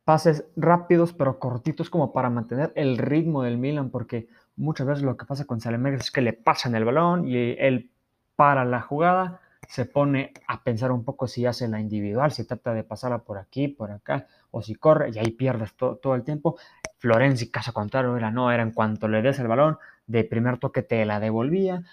pases 0.05 0.45
rápidos 0.55 1.13
pero 1.13 1.39
cortitos 1.39 1.89
como 1.89 2.13
para 2.13 2.29
mantener 2.29 2.71
el 2.75 2.97
ritmo 2.97 3.43
del 3.43 3.57
Milan, 3.57 3.89
porque 3.89 4.29
muchas 4.55 4.87
veces 4.87 5.03
lo 5.03 5.17
que 5.17 5.25
pasa 5.25 5.45
con 5.45 5.59
Makers 5.59 6.05
es 6.05 6.11
que 6.11 6.21
le 6.21 6.33
pasan 6.33 6.75
el 6.75 6.85
balón 6.85 7.27
y 7.27 7.35
él 7.59 7.91
para 8.35 8.65
la 8.65 8.81
jugada, 8.81 9.41
se 9.67 9.85
pone 9.85 10.33
a 10.47 10.63
pensar 10.63 10.91
un 10.91 11.03
poco 11.03 11.27
si 11.27 11.45
hace 11.45 11.67
la 11.67 11.79
individual, 11.79 12.31
si 12.31 12.45
trata 12.45 12.73
de 12.73 12.83
pasarla 12.83 13.19
por 13.19 13.37
aquí, 13.37 13.67
por 13.67 13.91
acá, 13.91 14.27
o 14.51 14.61
si 14.61 14.75
corre, 14.75 15.09
y 15.13 15.19
ahí 15.19 15.31
pierdes 15.31 15.75
todo 15.75 16.15
el 16.15 16.23
tiempo. 16.23 16.57
Florenzi, 16.97 17.51
caso 17.51 17.73
contrario, 17.73 18.15
era 18.17 18.31
no, 18.31 18.51
era 18.51 18.63
en 18.63 18.71
cuanto 18.71 19.07
le 19.07 19.21
des 19.21 19.39
el 19.39 19.47
balón, 19.47 19.77
de 20.07 20.23
primer 20.23 20.57
toque 20.57 20.81
te 20.81 21.05
la 21.05 21.19
devolvía, 21.19 21.83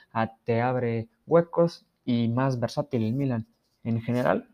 te 0.44 0.60
abre 0.60 1.08
huecos 1.26 1.86
y 2.04 2.28
más 2.28 2.60
versátil 2.60 3.04
el 3.04 3.12
Milan 3.12 3.46
en 3.84 4.00
general. 4.00 4.48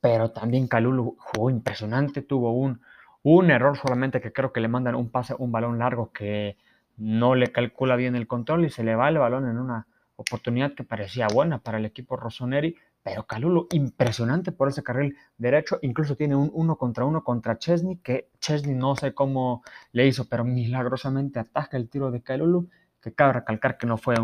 Pero 0.00 0.30
también 0.30 0.68
Calulu 0.68 1.16
jugó 1.18 1.50
impresionante, 1.50 2.22
tuvo 2.22 2.52
un, 2.52 2.80
un 3.22 3.50
error 3.50 3.76
solamente 3.76 4.20
que 4.20 4.32
creo 4.32 4.52
que 4.52 4.60
le 4.60 4.68
mandan 4.68 4.94
un 4.94 5.10
pase, 5.10 5.34
un 5.38 5.50
balón 5.50 5.78
largo 5.78 6.12
que 6.12 6.56
no 6.96 7.34
le 7.34 7.48
calcula 7.48 7.96
bien 7.96 8.14
el 8.14 8.26
control 8.26 8.64
y 8.64 8.70
se 8.70 8.84
le 8.84 8.94
va 8.94 9.08
el 9.08 9.18
balón 9.18 9.48
en 9.48 9.58
una 9.58 9.86
oportunidad 10.18 10.74
que 10.74 10.82
parecía 10.82 11.28
buena 11.28 11.58
para 11.60 11.78
el 11.78 11.84
equipo 11.84 12.16
Rossoneri, 12.16 12.76
pero 13.02 13.24
Calulu 13.24 13.68
impresionante 13.70 14.50
por 14.50 14.68
ese 14.68 14.82
carril 14.82 15.16
derecho, 15.38 15.78
incluso 15.80 16.16
tiene 16.16 16.34
un 16.34 16.50
uno 16.52 16.76
contra 16.76 17.04
uno 17.04 17.22
contra 17.22 17.56
Chesney, 17.56 17.98
que 17.98 18.28
Chesney 18.40 18.74
no 18.74 18.96
sé 18.96 19.14
cómo 19.14 19.62
le 19.92 20.06
hizo, 20.06 20.28
pero 20.28 20.44
milagrosamente 20.44 21.38
ataca 21.38 21.76
el 21.76 21.88
tiro 21.88 22.10
de 22.10 22.20
Calulu, 22.20 22.68
que 23.00 23.14
cabe 23.14 23.34
recalcar 23.34 23.78
que 23.78 23.86
no 23.86 23.96
fue 23.96 24.16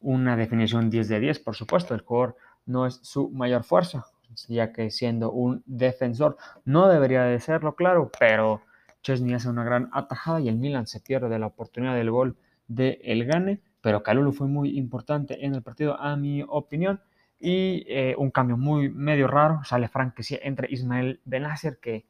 una 0.00 0.36
definición 0.36 0.90
10 0.90 1.08
de 1.08 1.20
10, 1.20 1.38
por 1.40 1.56
supuesto, 1.56 1.94
el 1.94 2.02
jugador 2.02 2.36
no 2.66 2.86
es 2.86 3.00
su 3.02 3.30
mayor 3.30 3.64
fuerza, 3.64 4.04
ya 4.48 4.72
que 4.72 4.90
siendo 4.90 5.32
un 5.32 5.62
defensor 5.64 6.36
no 6.66 6.88
debería 6.88 7.22
de 7.24 7.40
serlo, 7.40 7.74
claro, 7.74 8.10
pero 8.18 8.60
Chesney 9.02 9.32
hace 9.32 9.48
una 9.48 9.64
gran 9.64 9.88
atajada 9.94 10.40
y 10.40 10.48
el 10.48 10.56
Milan 10.56 10.86
se 10.86 11.00
pierde 11.00 11.30
de 11.30 11.38
la 11.38 11.46
oportunidad 11.46 11.94
del 11.94 12.10
gol 12.10 12.36
de 12.68 13.00
El 13.02 13.24
Gane 13.24 13.62
pero 13.84 14.02
Calulu 14.02 14.32
fue 14.32 14.46
muy 14.46 14.78
importante 14.78 15.44
en 15.44 15.54
el 15.54 15.60
partido, 15.62 16.00
a 16.00 16.16
mi 16.16 16.42
opinión. 16.48 17.02
Y 17.38 17.84
eh, 17.86 18.14
un 18.16 18.30
cambio 18.30 18.56
muy 18.56 18.88
medio 18.88 19.26
raro, 19.28 19.60
sale 19.64 19.88
Frank 19.88 20.14
que 20.14 20.40
entre 20.42 20.72
Ismael 20.72 21.20
Benacer, 21.26 21.76
que, 21.82 22.06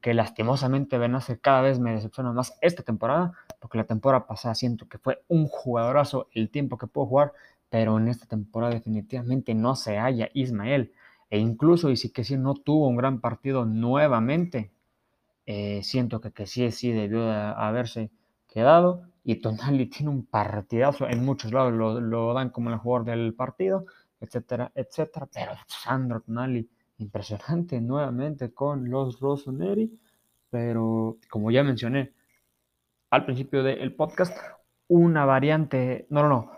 que 0.00 0.14
lastimosamente 0.14 0.96
Benacer 0.96 1.38
cada 1.38 1.60
vez 1.60 1.78
me 1.78 1.92
decepciona 1.92 2.32
más 2.32 2.56
esta 2.62 2.82
temporada, 2.82 3.34
porque 3.60 3.76
la 3.76 3.84
temporada 3.84 4.26
pasada 4.26 4.54
siento 4.54 4.88
que 4.88 4.96
fue 4.96 5.22
un 5.28 5.46
jugadorazo 5.46 6.28
el 6.32 6.48
tiempo 6.48 6.78
que 6.78 6.86
pudo 6.86 7.04
jugar, 7.04 7.32
pero 7.68 7.98
en 7.98 8.08
esta 8.08 8.24
temporada 8.24 8.72
definitivamente 8.72 9.54
no 9.54 9.76
se 9.76 9.98
halla 9.98 10.30
Ismael. 10.32 10.90
E 11.28 11.38
incluso, 11.38 11.90
y 11.90 11.98
sí 11.98 12.08
que 12.08 12.24
sí 12.24 12.38
no 12.38 12.54
tuvo 12.54 12.88
un 12.88 12.96
gran 12.96 13.20
partido 13.20 13.66
nuevamente, 13.66 14.70
eh, 15.44 15.82
siento 15.82 16.22
que, 16.22 16.32
que 16.32 16.46
sí, 16.46 16.70
sí 16.70 16.92
debió 16.92 17.26
de 17.26 17.34
haberse 17.34 18.10
quedado 18.48 19.10
y 19.30 19.36
Tonali 19.36 19.86
tiene 19.86 20.10
un 20.10 20.26
partidazo, 20.26 21.08
en 21.08 21.24
muchos 21.24 21.52
lados 21.52 21.72
lo, 21.72 22.34
dan 22.34 22.50
como 22.50 22.70
el 22.70 22.78
jugador 22.78 23.06
del 23.06 23.32
partido, 23.32 23.86
etcétera, 24.20 24.72
etcétera, 24.74 25.28
pero 25.32 25.52
Sandro 25.68 26.20
Tonali, 26.20 26.68
impresionante 26.98 27.80
nuevamente 27.80 28.52
con 28.52 28.90
los 28.90 29.20
Rossoneri, 29.20 29.96
pero 30.50 31.18
como 31.30 31.52
ya 31.52 31.62
mencioné 31.62 32.12
al 33.10 33.24
principio 33.24 33.62
del 33.62 33.94
podcast, 33.94 34.36
una 34.88 35.24
variante, 35.24 36.08
no, 36.10 36.22
no, 36.22 36.28
no, 36.28 36.50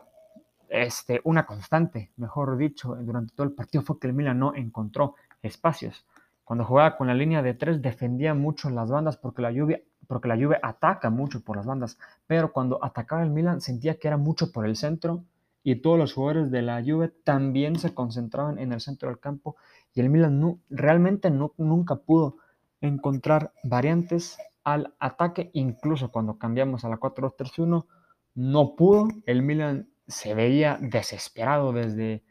este, 0.71 1.21
una 1.25 1.45
constante, 1.45 2.13
mejor 2.17 2.57
dicho, 2.57 2.95
durante 2.95 3.35
todo 3.35 3.47
el 3.47 3.53
partido 3.53 3.85
fue 3.85 3.99
que 3.99 4.07
el 4.07 4.15
Milan 4.15 4.39
no 4.39 4.55
encontró 4.55 5.17
espacios. 5.43 6.07
Cuando 6.43 6.65
jugaba 6.65 6.97
con 6.97 7.07
la 7.07 7.15
línea 7.15 7.43
de 7.43 7.53
tres 7.53 7.83
defendía 7.83 8.33
mucho 8.33 8.71
las 8.71 8.91
bandas 8.91 9.19
porque 9.19 9.43
la 9.43 9.53
lluvia 9.53 9.83
porque 10.07 10.29
la 10.29 10.37
Juve 10.37 10.59
ataca 10.63 11.11
mucho 11.11 11.43
por 11.43 11.57
las 11.57 11.67
bandas, 11.67 11.99
pero 12.27 12.53
cuando 12.53 12.85
atacaba 12.85 13.23
el 13.23 13.31
Milan 13.31 13.61
sentía 13.61 13.99
que 13.99 14.09
era 14.09 14.17
mucho 14.17 14.53
por 14.53 14.67
el 14.67 14.77
centro 14.77 15.25
y 15.63 15.77
todos 15.77 15.99
los 15.99 16.13
jugadores 16.13 16.51
de 16.51 16.63
la 16.63 16.83
Juve 16.83 17.09
también 17.09 17.79
se 17.79 17.95
concentraban 17.95 18.59
en 18.59 18.73
el 18.73 18.81
centro 18.81 19.09
del 19.09 19.21
campo 19.21 19.57
y 19.95 20.01
el 20.01 20.11
Milan 20.11 20.41
no, 20.41 20.59
realmente 20.71 21.31
no, 21.31 21.55
nunca 21.57 21.97
pudo 21.97 22.37
encontrar 22.81 23.53
variantes 23.63 24.39
al 24.65 24.95
ataque, 24.99 25.51
incluso 25.55 26.11
cuando 26.11 26.39
cambiamos 26.39 26.85
a 26.85 26.89
la 26.89 26.99
4-2-3-1, 26.99 27.87
no 28.35 28.77
pudo, 28.77 29.09
el 29.27 29.43
Milan 29.43 29.89
se 30.07 30.35
veía 30.35 30.79
desesperado 30.81 31.73
desde 31.73 32.23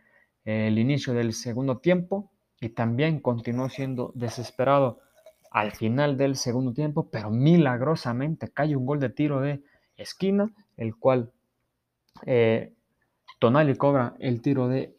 el 0.45 0.79
inicio 0.79 1.13
del 1.13 1.33
segundo 1.33 1.79
tiempo 1.79 2.31
y 2.59 2.69
también 2.69 3.19
continuó 3.19 3.69
siendo 3.69 4.11
desesperado 4.15 4.99
al 5.51 5.73
final 5.73 6.17
del 6.17 6.37
segundo 6.37 6.73
tiempo, 6.73 7.09
pero 7.11 7.29
milagrosamente 7.29 8.49
cae 8.49 8.75
un 8.75 8.85
gol 8.85 8.99
de 8.99 9.09
tiro 9.09 9.41
de 9.41 9.61
esquina, 9.97 10.49
el 10.77 10.95
cual 10.95 11.31
eh, 12.25 12.73
Tonali 13.39 13.75
cobra 13.75 14.15
el 14.19 14.41
tiro 14.41 14.69
de, 14.69 14.95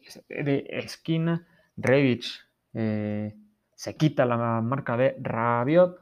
esquina, 0.69 1.47
Revich 1.75 2.39
eh, 2.73 3.35
se 3.75 3.95
quita 3.95 4.25
la 4.25 4.61
marca 4.61 4.95
de 4.95 5.15
Rabiot 5.19 5.99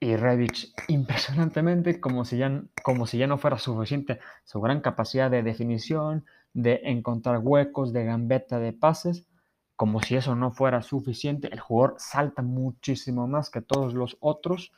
y 0.00 0.16
Revich 0.16 0.72
impresionantemente 0.88 2.00
como 2.00 2.24
si, 2.24 2.38
ya, 2.38 2.62
como 2.82 3.06
si 3.06 3.18
ya 3.18 3.26
no 3.26 3.36
fuera 3.36 3.58
suficiente 3.58 4.18
su 4.44 4.60
gran 4.60 4.80
capacidad 4.80 5.30
de 5.30 5.42
definición, 5.42 6.24
de 6.54 6.80
encontrar 6.84 7.40
huecos, 7.42 7.92
de 7.92 8.04
gambeta 8.06 8.58
de 8.58 8.72
pases, 8.72 9.26
como 9.80 10.02
si 10.02 10.14
eso 10.14 10.36
no 10.36 10.50
fuera 10.50 10.82
suficiente, 10.82 11.48
el 11.50 11.58
jugador 11.58 11.94
salta 11.96 12.42
muchísimo 12.42 13.26
más 13.26 13.48
que 13.48 13.62
todos 13.62 13.94
los 13.94 14.18
otros 14.20 14.72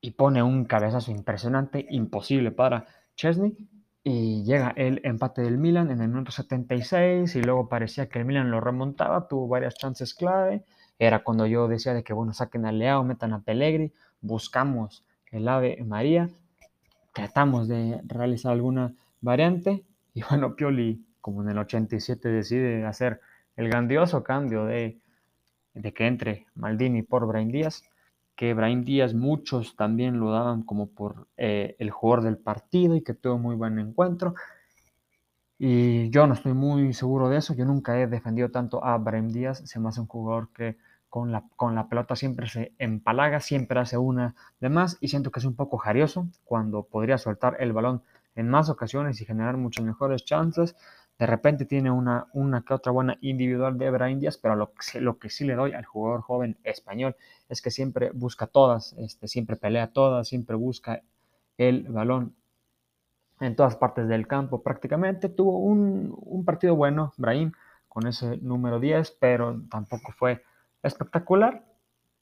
y 0.00 0.12
pone 0.12 0.42
un 0.42 0.64
cabezazo 0.64 1.10
impresionante, 1.10 1.84
imposible 1.90 2.50
para 2.50 2.86
Chesney. 3.16 3.54
Y 4.02 4.42
llega 4.44 4.72
el 4.76 5.02
empate 5.04 5.42
del 5.42 5.58
Milan 5.58 5.90
en 5.90 6.00
el 6.00 6.08
minuto 6.08 6.32
76 6.32 7.36
y 7.36 7.42
luego 7.42 7.68
parecía 7.68 8.08
que 8.08 8.18
el 8.18 8.24
Milan 8.24 8.50
lo 8.50 8.62
remontaba, 8.62 9.28
tuvo 9.28 9.46
varias 9.46 9.74
chances 9.74 10.14
clave. 10.14 10.64
Era 10.98 11.22
cuando 11.22 11.44
yo 11.44 11.68
decía 11.68 11.92
de 11.92 12.02
que, 12.02 12.14
bueno, 12.14 12.32
saquen 12.32 12.64
a 12.64 12.72
Leao, 12.72 13.04
metan 13.04 13.34
a 13.34 13.42
Pellegrini, 13.42 13.92
buscamos 14.22 15.04
el 15.32 15.46
Ave 15.46 15.84
María, 15.84 16.30
tratamos 17.12 17.68
de 17.68 18.00
realizar 18.06 18.52
alguna 18.52 18.94
variante 19.20 19.84
y 20.14 20.22
bueno, 20.30 20.56
Pioli, 20.56 21.04
como 21.20 21.42
en 21.42 21.50
el 21.50 21.58
87, 21.58 22.26
decide 22.30 22.86
hacer 22.86 23.20
el 23.56 23.68
grandioso 23.68 24.22
cambio 24.22 24.64
de, 24.64 25.00
que 25.94 26.06
entre 26.06 26.46
Maldini 26.54 27.02
por 27.02 27.26
Brain 27.26 27.50
Díaz, 27.50 27.84
que 28.36 28.54
Brain 28.54 28.84
Díaz 28.84 29.14
muchos 29.14 29.76
también 29.76 30.18
lo 30.18 30.32
daban 30.32 30.62
como 30.62 30.88
por 30.88 31.28
eh, 31.36 31.76
el 31.78 31.90
jugador 31.90 32.24
del 32.24 32.38
partido 32.38 32.96
y 32.96 33.02
que 33.02 33.14
tuvo 33.14 33.38
muy 33.38 33.54
buen 33.54 33.78
encuentro. 33.78 34.34
Y 35.58 36.10
yo 36.10 36.26
no 36.26 36.34
estoy 36.34 36.52
muy 36.52 36.92
seguro 36.94 37.28
de 37.28 37.38
eso. 37.38 37.54
Yo 37.54 37.64
nunca 37.64 37.98
he 37.98 38.06
defendido 38.08 38.50
tanto 38.50 38.84
a 38.84 38.98
Brain 38.98 39.28
Díaz. 39.28 39.62
Se 39.64 39.78
me 39.78 39.88
hace 39.88 40.00
un 40.00 40.08
jugador 40.08 40.50
que 40.52 40.76
con 41.08 41.30
la, 41.30 41.44
con 41.54 41.76
la 41.76 41.88
pelota 41.88 42.16
siempre 42.16 42.48
se 42.48 42.72
empalaga, 42.78 43.38
siempre 43.38 43.78
hace 43.78 43.96
una 43.96 44.34
de 44.58 44.68
más 44.68 44.98
y 45.00 45.08
siento 45.08 45.30
que 45.30 45.38
es 45.38 45.46
un 45.46 45.54
poco 45.54 45.78
jarioso 45.78 46.26
cuando 46.44 46.82
podría 46.82 47.18
soltar 47.18 47.56
el 47.60 47.72
balón 47.72 48.02
en 48.34 48.48
más 48.48 48.68
ocasiones 48.68 49.20
y 49.20 49.24
generar 49.24 49.56
muchas 49.56 49.84
mejores 49.84 50.24
chances. 50.24 50.74
De 51.18 51.26
repente 51.26 51.64
tiene 51.64 51.90
una, 51.90 52.26
que 52.66 52.74
otra 52.74 52.90
buena 52.90 53.16
individual 53.20 53.78
de 53.78 53.86
Ebra 53.86 54.10
Indias, 54.10 54.36
pero 54.36 54.56
lo, 54.56 54.72
que 55.18 55.30
sí 55.30 55.44
le 55.44 55.54
doy 55.54 55.72
al 55.72 55.84
jugador 55.84 56.22
joven 56.22 56.58
español 56.64 57.16
es 57.48 57.62
que 57.62 57.70
siempre 57.70 58.10
busca 58.12 58.48
todas, 58.48 58.94
este, 58.98 59.28
siempre 59.28 59.56
pelea 59.56 59.92
todas, 59.92 60.26
siempre 60.26 60.56
busca 60.56 61.02
el 61.56 61.84
balón 61.84 62.34
en 63.40 63.54
todas 63.54 63.76
partes 63.76 64.08
del 64.08 64.26
campo 64.26 64.62
prácticamente. 64.62 65.28
Tuvo 65.28 65.58
un, 65.58 66.14
un 66.16 66.44
partido 66.44 66.74
bueno, 66.74 67.12
Brahim, 67.16 67.52
con 67.88 68.08
ese 68.08 68.38
número 68.38 68.80
10, 68.80 69.12
pero 69.20 69.62
tampoco 69.70 70.12
fue 70.12 70.42
espectacular. 70.82 71.64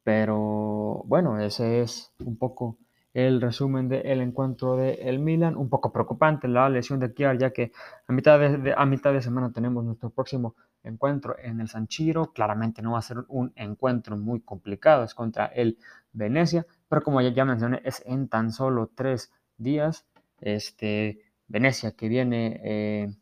Pero 0.04 1.02
bueno, 1.06 1.38
ese 1.40 1.80
es 1.80 2.12
un 2.18 2.36
poco 2.36 2.76
el 3.14 3.40
resumen 3.40 3.88
del 3.88 4.20
encuentro 4.20 4.76
de 4.76 4.94
el 4.94 5.18
Milan. 5.18 5.56
Un 5.56 5.68
poco 5.68 5.92
preocupante 5.92 6.48
la 6.48 6.68
lesión 6.68 7.00
de 7.00 7.12
Kiar, 7.12 7.38
ya 7.38 7.52
que 7.52 7.72
a 8.06 8.12
mitad 8.12 8.38
de, 8.38 8.74
a 8.76 8.86
mitad 8.86 9.12
de 9.12 9.22
semana 9.22 9.52
tenemos 9.52 9.84
nuestro 9.84 10.10
próximo 10.10 10.54
encuentro 10.82 11.36
en 11.38 11.60
el 11.60 11.68
San. 11.68 11.88
Claramente 12.34 12.82
no 12.82 12.92
va 12.92 12.98
a 12.98 13.02
ser 13.02 13.18
un 13.28 13.52
encuentro 13.56 14.16
muy 14.16 14.40
complicado, 14.40 15.04
es 15.04 15.14
contra 15.14 15.46
el 15.46 15.78
Venecia, 16.12 16.66
pero 16.88 17.02
como 17.02 17.20
ya, 17.20 17.30
ya 17.30 17.44
mencioné, 17.44 17.80
es 17.84 18.02
en 18.06 18.28
tan 18.28 18.52
solo 18.52 18.90
tres 18.94 19.32
días. 19.56 20.06
Este, 20.40 21.22
Venecia 21.46 21.92
que 21.92 22.08
viene 22.08 22.60
eh, 22.64 23.14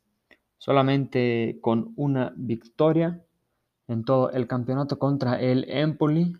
solamente 0.56 1.58
con 1.60 1.92
una 1.96 2.32
victoria 2.36 3.22
en 3.88 4.04
todo 4.04 4.30
el 4.30 4.46
campeonato 4.46 4.98
contra 4.98 5.40
el 5.40 5.68
Empoli, 5.68 6.36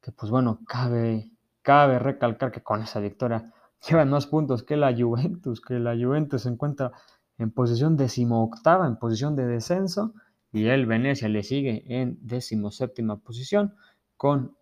que 0.00 0.12
pues 0.12 0.30
bueno, 0.30 0.60
cabe 0.66 1.30
Cabe 1.66 1.98
recalcar 1.98 2.52
que 2.52 2.62
con 2.62 2.80
esa 2.80 3.00
victoria 3.00 3.52
llevan 3.84 4.10
más 4.10 4.28
puntos 4.28 4.62
que 4.62 4.76
la 4.76 4.94
Juventus, 4.96 5.60
que 5.60 5.80
la 5.80 5.96
Juventus 5.96 6.42
se 6.42 6.48
encuentra 6.48 6.92
en 7.38 7.50
posición 7.50 7.96
decimoctava, 7.96 8.86
en 8.86 8.94
posición 8.94 9.34
de 9.34 9.48
descenso, 9.48 10.14
y 10.52 10.66
el 10.66 10.86
Venecia 10.86 11.28
le 11.28 11.42
sigue 11.42 11.82
en 11.88 12.18
decimoséptima 12.20 13.16
posición 13.16 13.74
con 14.16 14.56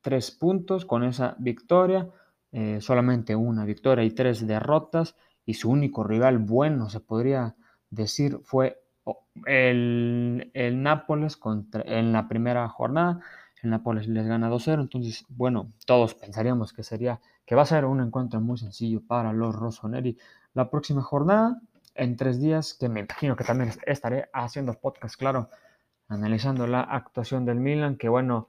tres 0.00 0.32
puntos, 0.32 0.84
con 0.84 1.04
esa 1.04 1.36
victoria, 1.38 2.08
eh, 2.50 2.78
solamente 2.80 3.36
una 3.36 3.64
victoria 3.64 4.04
y 4.04 4.10
tres 4.10 4.44
derrotas, 4.44 5.14
y 5.46 5.54
su 5.54 5.70
único 5.70 6.02
rival 6.02 6.38
bueno, 6.38 6.90
se 6.90 6.98
podría 6.98 7.54
decir, 7.90 8.40
fue 8.42 8.82
el, 9.46 10.50
el 10.52 10.82
Nápoles 10.82 11.36
contra, 11.36 11.82
en 11.86 12.12
la 12.12 12.26
primera 12.26 12.68
jornada. 12.68 13.20
El 13.62 13.70
Nápoles 13.70 14.08
les 14.08 14.26
gana 14.26 14.50
2-0, 14.50 14.80
entonces, 14.80 15.26
bueno, 15.28 15.72
todos 15.86 16.14
pensaríamos 16.14 16.72
que 16.72 16.82
sería 16.82 17.20
que 17.44 17.54
va 17.54 17.62
a 17.62 17.66
ser 17.66 17.84
un 17.84 18.00
encuentro 18.00 18.40
muy 18.40 18.58
sencillo 18.58 19.02
para 19.06 19.32
los 19.32 19.54
Rossoneri 19.54 20.16
la 20.54 20.70
próxima 20.70 21.02
jornada 21.02 21.60
en 21.94 22.16
tres 22.16 22.40
días, 22.40 22.74
que 22.74 22.88
me 22.88 23.00
imagino 23.00 23.36
que 23.36 23.44
también 23.44 23.72
estaré 23.86 24.28
haciendo 24.32 24.74
podcast, 24.74 25.16
claro, 25.16 25.50
analizando 26.08 26.66
la 26.66 26.80
actuación 26.80 27.44
del 27.44 27.60
Milan, 27.60 27.96
que 27.96 28.08
bueno, 28.08 28.48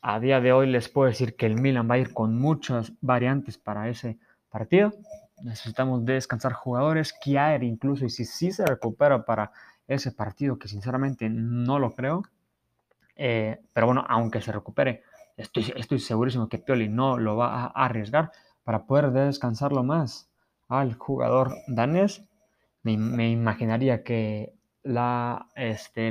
a 0.00 0.18
día 0.18 0.40
de 0.40 0.52
hoy 0.52 0.66
les 0.66 0.88
puedo 0.88 1.08
decir 1.08 1.36
que 1.36 1.46
el 1.46 1.60
Milan 1.60 1.88
va 1.90 1.96
a 1.96 1.98
ir 1.98 2.14
con 2.14 2.38
muchas 2.38 2.92
variantes 3.00 3.58
para 3.58 3.88
ese 3.88 4.18
partido. 4.48 4.92
Necesitamos 5.42 6.04
descansar 6.04 6.52
jugadores, 6.52 7.12
Kiaer 7.12 7.62
incluso, 7.62 8.04
y 8.04 8.10
si 8.10 8.24
sí 8.24 8.52
se 8.52 8.64
recupera 8.64 9.24
para 9.24 9.52
ese 9.86 10.12
partido, 10.12 10.58
que 10.58 10.68
sinceramente 10.68 11.28
no 11.28 11.78
lo 11.78 11.94
creo, 11.94 12.22
eh, 13.22 13.60
pero 13.74 13.86
bueno, 13.86 14.04
aunque 14.08 14.40
se 14.40 14.50
recupere, 14.50 15.02
estoy, 15.36 15.72
estoy 15.76 15.98
segurísimo 15.98 16.48
que 16.48 16.58
Pioli 16.58 16.88
no 16.88 17.18
lo 17.18 17.36
va 17.36 17.66
a 17.66 17.66
arriesgar 17.66 18.32
para 18.64 18.86
poder 18.86 19.10
descansarlo 19.10 19.82
más 19.84 20.30
al 20.68 20.94
jugador 20.94 21.52
danés 21.66 22.24
me, 22.82 23.30
imaginaría 23.30 24.02
que 24.02 24.54
la, 24.82 25.48
este, 25.54 26.10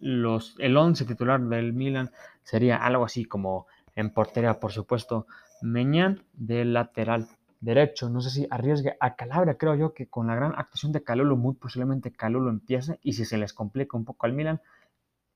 los, 0.00 0.54
el 0.58 0.76
11 0.76 1.04
titular 1.06 1.40
del 1.40 1.72
Milan 1.72 2.10
sería 2.42 2.76
algo 2.76 3.04
así 3.04 3.24
como 3.24 3.66
en 3.94 4.10
portería, 4.12 4.60
por 4.60 4.72
supuesto, 4.72 5.26
Meñán 5.62 6.22
del 6.32 6.72
lateral 6.72 7.28
derecho. 7.60 8.08
No 8.08 8.20
sé 8.20 8.30
si 8.30 8.46
arriesgue 8.50 8.96
a 8.98 9.14
Calabria. 9.14 9.58
Creo 9.58 9.74
yo 9.74 9.92
que 9.92 10.08
con 10.08 10.26
la 10.26 10.34
gran 10.34 10.52
actuación 10.56 10.92
de 10.92 11.02
Calulu, 11.04 11.36
muy 11.36 11.54
posiblemente 11.54 12.12
Calulu 12.12 12.48
empiece. 12.48 12.98
Y 13.02 13.12
si 13.12 13.24
se 13.24 13.36
les 13.36 13.52
complica 13.52 13.96
un 13.96 14.06
poco 14.06 14.26
al 14.26 14.32
Milan, 14.32 14.60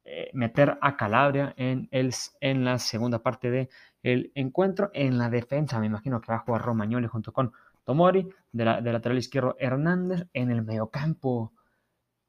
eh, 0.05 0.31
meter 0.35 0.79
a 0.81 0.97
Calabria 0.97 1.55
en, 1.57 1.89
el, 1.91 2.15
en 2.41 2.65
la 2.65 2.79
segunda 2.79 3.21
parte 3.21 3.51
del 3.51 3.71
el 4.03 4.33
encuentro. 4.35 4.91
En 4.93 5.19
la 5.19 5.31
defensa, 5.31 5.81
me 5.81 5.87
imagino 5.87 6.21
que 6.21 6.31
va 6.31 6.37
a 6.37 6.41
jugar 6.41 6.63
Romagnoli 6.63 7.07
junto 7.07 7.33
con 7.33 7.53
Tomori, 7.85 8.29
de, 8.53 8.65
la, 8.65 8.81
lateral 8.81 9.19
izquierdo 9.19 9.57
Hernández, 9.59 10.27
en 10.33 10.51
el 10.51 10.63
mediocampo 10.63 11.53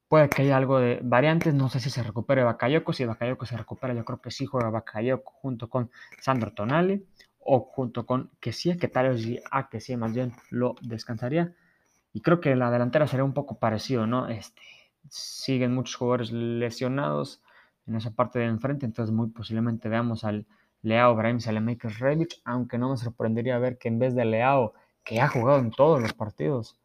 puede 0.08 0.29
que 0.29 0.44
haya 0.44 0.58
algo 0.58 0.79
de 0.79 1.00
variantes, 1.03 1.53
no 1.53 1.70
sé 1.70 1.79
si 1.79 1.89
se 1.89 2.03
recupere 2.03 2.44
Bakayoko, 2.44 2.94
si 2.94 3.05
Bakayoko 3.05 3.46
se 3.46 3.58
recupera, 3.58 3.94
yo 3.94 4.05
creo 4.05 4.22
que 4.22 4.32
sí 4.32 4.46
juega 4.46 4.70
Bakayoko 4.70 5.32
junto 5.32 5.70
con 5.70 5.89
Sandro 6.22 6.53
Tonali 6.53 7.05
o 7.39 7.62
junto 7.62 8.05
con 8.05 8.32
que 8.39 8.53
sí, 8.53 8.77
que 8.77 8.88
tal 8.88 9.10
vez 9.10 9.25
a 9.51 9.70
que 9.70 9.82
sí, 9.82 9.98
más 9.98 10.13
bien 10.13 10.34
lo 10.50 10.75
descansaría. 10.82 11.53
Y 12.13 12.22
creo 12.22 12.39
que 12.39 12.55
la 12.55 12.72
delantera 12.72 13.08
sería 13.08 13.24
un 13.24 13.34
poco 13.34 13.60
parecido, 13.60 14.08
¿no? 14.08 14.29
Este, 14.29 14.62
siguen 15.10 15.74
muchos 15.74 15.96
jugadores 15.96 16.32
lesionados 16.32 17.41
en 17.88 17.96
esa 17.96 18.12
parte 18.12 18.39
de 18.39 18.46
enfrente, 18.46 18.86
entonces 18.86 19.13
muy 19.13 19.30
posiblemente 19.30 19.89
veamos 19.89 20.24
al 20.24 20.46
Leao 20.82 21.15
Brahim 21.15 21.39
Salemakers 21.39 22.00
Rebic, 22.00 22.42
aunque 22.46 22.77
no 22.77 22.89
me 22.92 22.98
sorprendería 22.98 23.58
ver 23.60 23.77
que 23.77 23.88
en 23.88 24.00
vez 24.00 24.15
de 24.15 24.25
Leao 24.25 24.74
que 25.04 25.22
ha 25.22 25.27
jugado 25.27 25.60
en 25.60 25.72
todos 25.72 26.01
los 26.01 26.13
partidos 26.13 26.80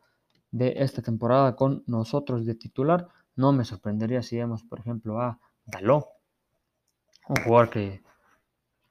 de 0.53 0.75
esta 0.79 1.03
temporada 1.03 1.57
con 1.57 1.83
nosotros 1.87 2.47
de 2.47 2.55
titular. 2.55 3.09
No 3.35 3.53
me 3.53 3.65
sorprendería 3.65 4.23
si 4.23 4.37
vemos, 4.37 4.63
por 4.63 4.79
ejemplo, 4.79 5.21
a 5.21 5.39
Baló, 5.65 6.09
un 7.29 7.37
jugador 7.45 7.71
que. 7.71 8.03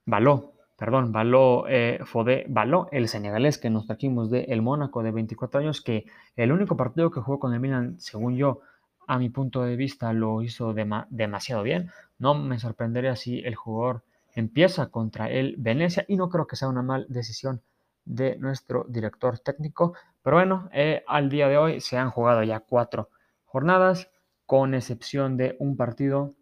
Baló, 0.05 0.53
perdón, 0.75 1.11
Baló, 1.11 1.65
eh, 1.67 1.99
Baló, 2.47 2.87
el 2.91 3.07
senegalés 3.07 3.59
que 3.59 3.69
nos 3.69 3.85
trajimos 3.85 4.31
de 4.31 4.45
el 4.45 4.61
Mónaco 4.61 5.03
de 5.03 5.11
24 5.11 5.59
años, 5.59 5.81
que 5.81 6.05
el 6.35 6.51
único 6.51 6.75
partido 6.75 7.11
que 7.11 7.19
jugó 7.21 7.39
con 7.39 7.53
el 7.53 7.59
Milan, 7.59 7.99
según 7.99 8.35
yo, 8.35 8.61
a 9.09 9.17
mi 9.17 9.29
punto 9.31 9.63
de 9.63 9.75
vista, 9.75 10.13
lo 10.13 10.43
hizo 10.43 10.71
demasiado 11.09 11.63
bien. 11.63 11.89
No 12.19 12.35
me 12.35 12.59
sorprendería 12.59 13.15
si 13.15 13.39
el 13.39 13.55
jugador 13.55 14.03
empieza 14.35 14.91
contra 14.91 15.31
el 15.31 15.55
Venecia 15.57 16.05
y 16.07 16.15
no 16.15 16.29
creo 16.29 16.45
que 16.45 16.55
sea 16.55 16.67
una 16.67 16.83
mala 16.83 17.07
decisión 17.09 17.63
de 18.05 18.37
nuestro 18.37 18.85
director 18.87 19.39
técnico. 19.39 19.95
Pero 20.21 20.35
bueno, 20.35 20.69
eh, 20.73 21.03
al 21.07 21.27
día 21.27 21.47
de 21.47 21.57
hoy 21.57 21.81
se 21.81 21.97
han 21.97 22.11
jugado 22.11 22.43
ya 22.43 22.59
cuatro 22.59 23.09
jornadas, 23.45 24.11
con 24.45 24.75
excepción 24.75 25.37
de 25.37 25.55
un 25.59 25.75
partido 25.75 26.35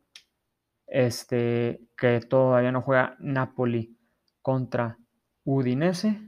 este, 0.87 1.87
que 1.95 2.19
todavía 2.19 2.73
no 2.73 2.81
juega 2.81 3.15
Napoli 3.19 3.97
contra 4.41 4.97
Udinese. 5.45 6.19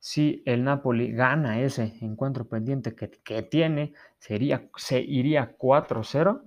Si 0.00 0.42
el 0.46 0.64
Napoli 0.64 1.12
gana 1.12 1.60
ese 1.60 1.98
encuentro 2.00 2.48
pendiente 2.48 2.94
que, 2.94 3.42
tiene, 3.42 3.92
sería, 4.18 4.68
se 4.76 5.00
iría 5.00 5.56
4-0, 5.56 6.42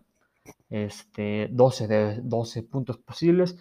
este, 0.70 1.48
12 1.52 1.88
de 1.88 2.22
12 2.24 2.63
puntos 2.63 2.98
posibles. 2.98 3.58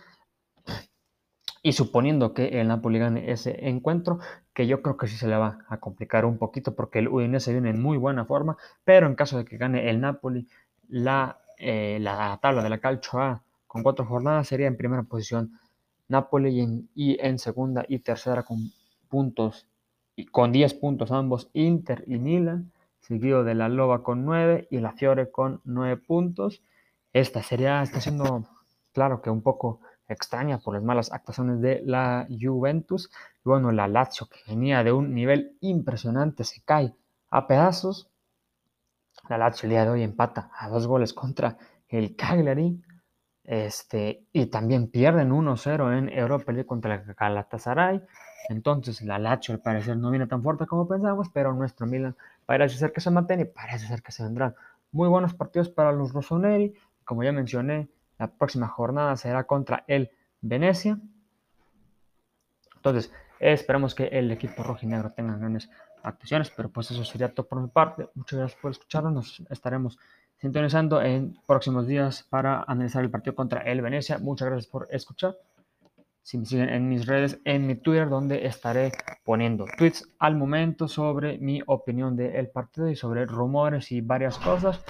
Y 1.62 1.74
suponiendo 1.74 2.34
que 2.34 2.60
el 2.60 2.68
Napoli 2.68 2.98
gane 2.98 3.30
ese 3.30 3.68
encuentro, 3.68 4.18
que 4.52 4.66
yo 4.66 4.82
creo 4.82 4.96
que 4.96 5.06
sí 5.06 5.16
se 5.16 5.28
le 5.28 5.36
va 5.36 5.58
a 5.68 5.78
complicar 5.78 6.24
un 6.24 6.38
poquito 6.38 6.74
porque 6.74 6.98
el 6.98 7.08
Udinese 7.08 7.52
viene 7.52 7.70
en 7.70 7.80
muy 7.80 7.98
buena 7.98 8.24
forma, 8.24 8.56
pero 8.82 9.06
en 9.06 9.14
caso 9.14 9.38
de 9.38 9.44
que 9.44 9.58
gane 9.58 9.88
el 9.88 10.00
Napoli, 10.00 10.48
la, 10.88 11.38
eh, 11.58 11.98
la 12.00 12.38
tabla 12.42 12.64
de 12.64 12.70
la 12.70 12.78
Calcio 12.78 13.20
A 13.20 13.44
con 13.68 13.82
cuatro 13.82 14.04
jornadas 14.04 14.48
sería 14.48 14.66
en 14.66 14.76
primera 14.76 15.04
posición 15.04 15.52
Napoli 16.08 16.88
y 16.94 17.16
en, 17.20 17.38
segunda 17.38 17.84
y 17.88 18.00
tercera 18.00 18.42
con 18.42 18.58
puntos 19.08 19.66
con 20.30 20.52
10 20.52 20.74
puntos 20.74 21.10
ambos 21.10 21.50
Inter 21.52 22.04
y 22.06 22.18
Milan, 22.18 22.72
seguido 23.00 23.44
de 23.44 23.54
la 23.54 23.68
Loba 23.68 24.02
con 24.02 24.24
9 24.24 24.68
y 24.70 24.78
la 24.78 24.92
Fiore 24.92 25.30
con 25.30 25.60
9 25.64 25.96
puntos. 25.96 26.62
Esta 27.12 27.42
sería, 27.42 27.82
está 27.82 28.00
siendo, 28.00 28.46
claro 28.92 29.20
que 29.22 29.30
un 29.30 29.42
poco 29.42 29.80
extraña 30.08 30.58
por 30.58 30.74
las 30.74 30.82
malas 30.82 31.12
actuaciones 31.12 31.60
de 31.60 31.82
la 31.84 32.26
Juventus. 32.28 33.10
Y 33.44 33.48
bueno, 33.48 33.72
la 33.72 33.88
Lazio, 33.88 34.28
que 34.28 34.38
venía 34.46 34.84
de 34.84 34.92
un 34.92 35.14
nivel 35.14 35.56
impresionante, 35.60 36.44
se 36.44 36.62
cae 36.62 36.94
a 37.30 37.46
pedazos. 37.46 38.10
La 39.28 39.38
Lazio 39.38 39.66
el 39.66 39.70
día 39.70 39.84
de 39.84 39.90
hoy 39.90 40.02
empata 40.02 40.50
a 40.56 40.68
dos 40.68 40.86
goles 40.86 41.12
contra 41.12 41.58
el 41.88 42.16
Cagliari. 42.16 42.82
Este, 43.44 44.24
y 44.32 44.46
también 44.46 44.88
pierden 44.88 45.30
1-0 45.30 45.98
en 45.98 46.08
Europa 46.08 46.52
League 46.52 46.66
contra 46.66 46.94
el 46.94 47.14
Galatasaray. 47.14 48.02
Entonces 48.48 49.02
la 49.02 49.18
Lazio 49.18 49.54
al 49.54 49.60
parecer 49.60 49.96
no 49.96 50.10
viene 50.10 50.26
tan 50.26 50.42
fuerte 50.42 50.66
como 50.66 50.88
pensamos, 50.88 51.28
pero 51.32 51.52
nuestro 51.52 51.86
Milan 51.86 52.16
parece 52.46 52.76
ser 52.76 52.92
que 52.92 53.00
se 53.00 53.10
mantiene 53.10 53.42
y 53.42 53.46
parece 53.46 53.86
ser 53.86 54.02
que 54.02 54.12
se 54.12 54.22
vendrán 54.22 54.54
muy 54.90 55.08
buenos 55.08 55.34
partidos 55.34 55.68
para 55.68 55.92
los 55.92 56.12
Rossoneri. 56.12 56.74
Como 57.04 57.22
ya 57.24 57.32
mencioné, 57.32 57.88
la 58.18 58.28
próxima 58.28 58.68
jornada 58.68 59.16
será 59.16 59.44
contra 59.44 59.84
el 59.86 60.10
Venecia. 60.40 60.98
Entonces, 62.76 63.12
esperamos 63.38 63.94
que 63.94 64.06
el 64.06 64.30
equipo 64.30 64.62
rojinegro 64.62 65.12
tenga 65.12 65.36
grandes 65.36 65.70
actuaciones, 66.02 66.50
pero 66.50 66.68
pues 66.68 66.90
eso 66.90 67.04
sería 67.04 67.32
todo 67.32 67.46
por 67.46 67.60
mi 67.60 67.68
parte. 67.68 68.08
Muchas 68.14 68.38
gracias 68.38 68.60
por 68.60 68.70
escucharnos. 68.72 69.12
Nos 69.12 69.42
estaremos 69.50 69.98
sintonizando 70.38 71.00
en 71.00 71.38
próximos 71.46 71.86
días 71.86 72.24
para 72.28 72.64
analizar 72.64 73.04
el 73.04 73.10
partido 73.10 73.36
contra 73.36 73.60
el 73.60 73.80
Venecia. 73.80 74.18
Muchas 74.18 74.48
gracias 74.48 74.66
por 74.66 74.88
escuchar. 74.90 75.36
Si 76.22 76.38
me 76.38 76.46
siguen 76.46 76.68
en 76.68 76.88
mis 76.88 77.06
redes, 77.06 77.40
en 77.44 77.66
mi 77.66 77.74
Twitter, 77.74 78.08
donde 78.08 78.46
estaré 78.46 78.92
poniendo 79.24 79.64
tweets 79.76 80.08
al 80.18 80.36
momento 80.36 80.86
sobre 80.86 81.38
mi 81.38 81.60
opinión 81.66 82.16
del 82.16 82.48
partido 82.48 82.88
y 82.88 82.96
sobre 82.96 83.26
rumores 83.26 83.90
y 83.90 84.00
varias 84.00 84.38
cosas. 84.38 84.84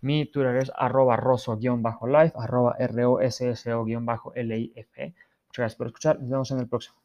Mi 0.00 0.26
Twitter 0.26 0.56
es 0.56 0.72
arroba 0.74 1.16
rosso-life, 1.16 2.32
arroba 2.36 2.76
e. 2.78 2.88
Muchas 2.88 3.40
gracias 5.56 5.76
por 5.76 5.88
escuchar. 5.88 6.20
Nos 6.20 6.30
vemos 6.30 6.50
en 6.52 6.60
el 6.60 6.68
próximo. 6.68 6.96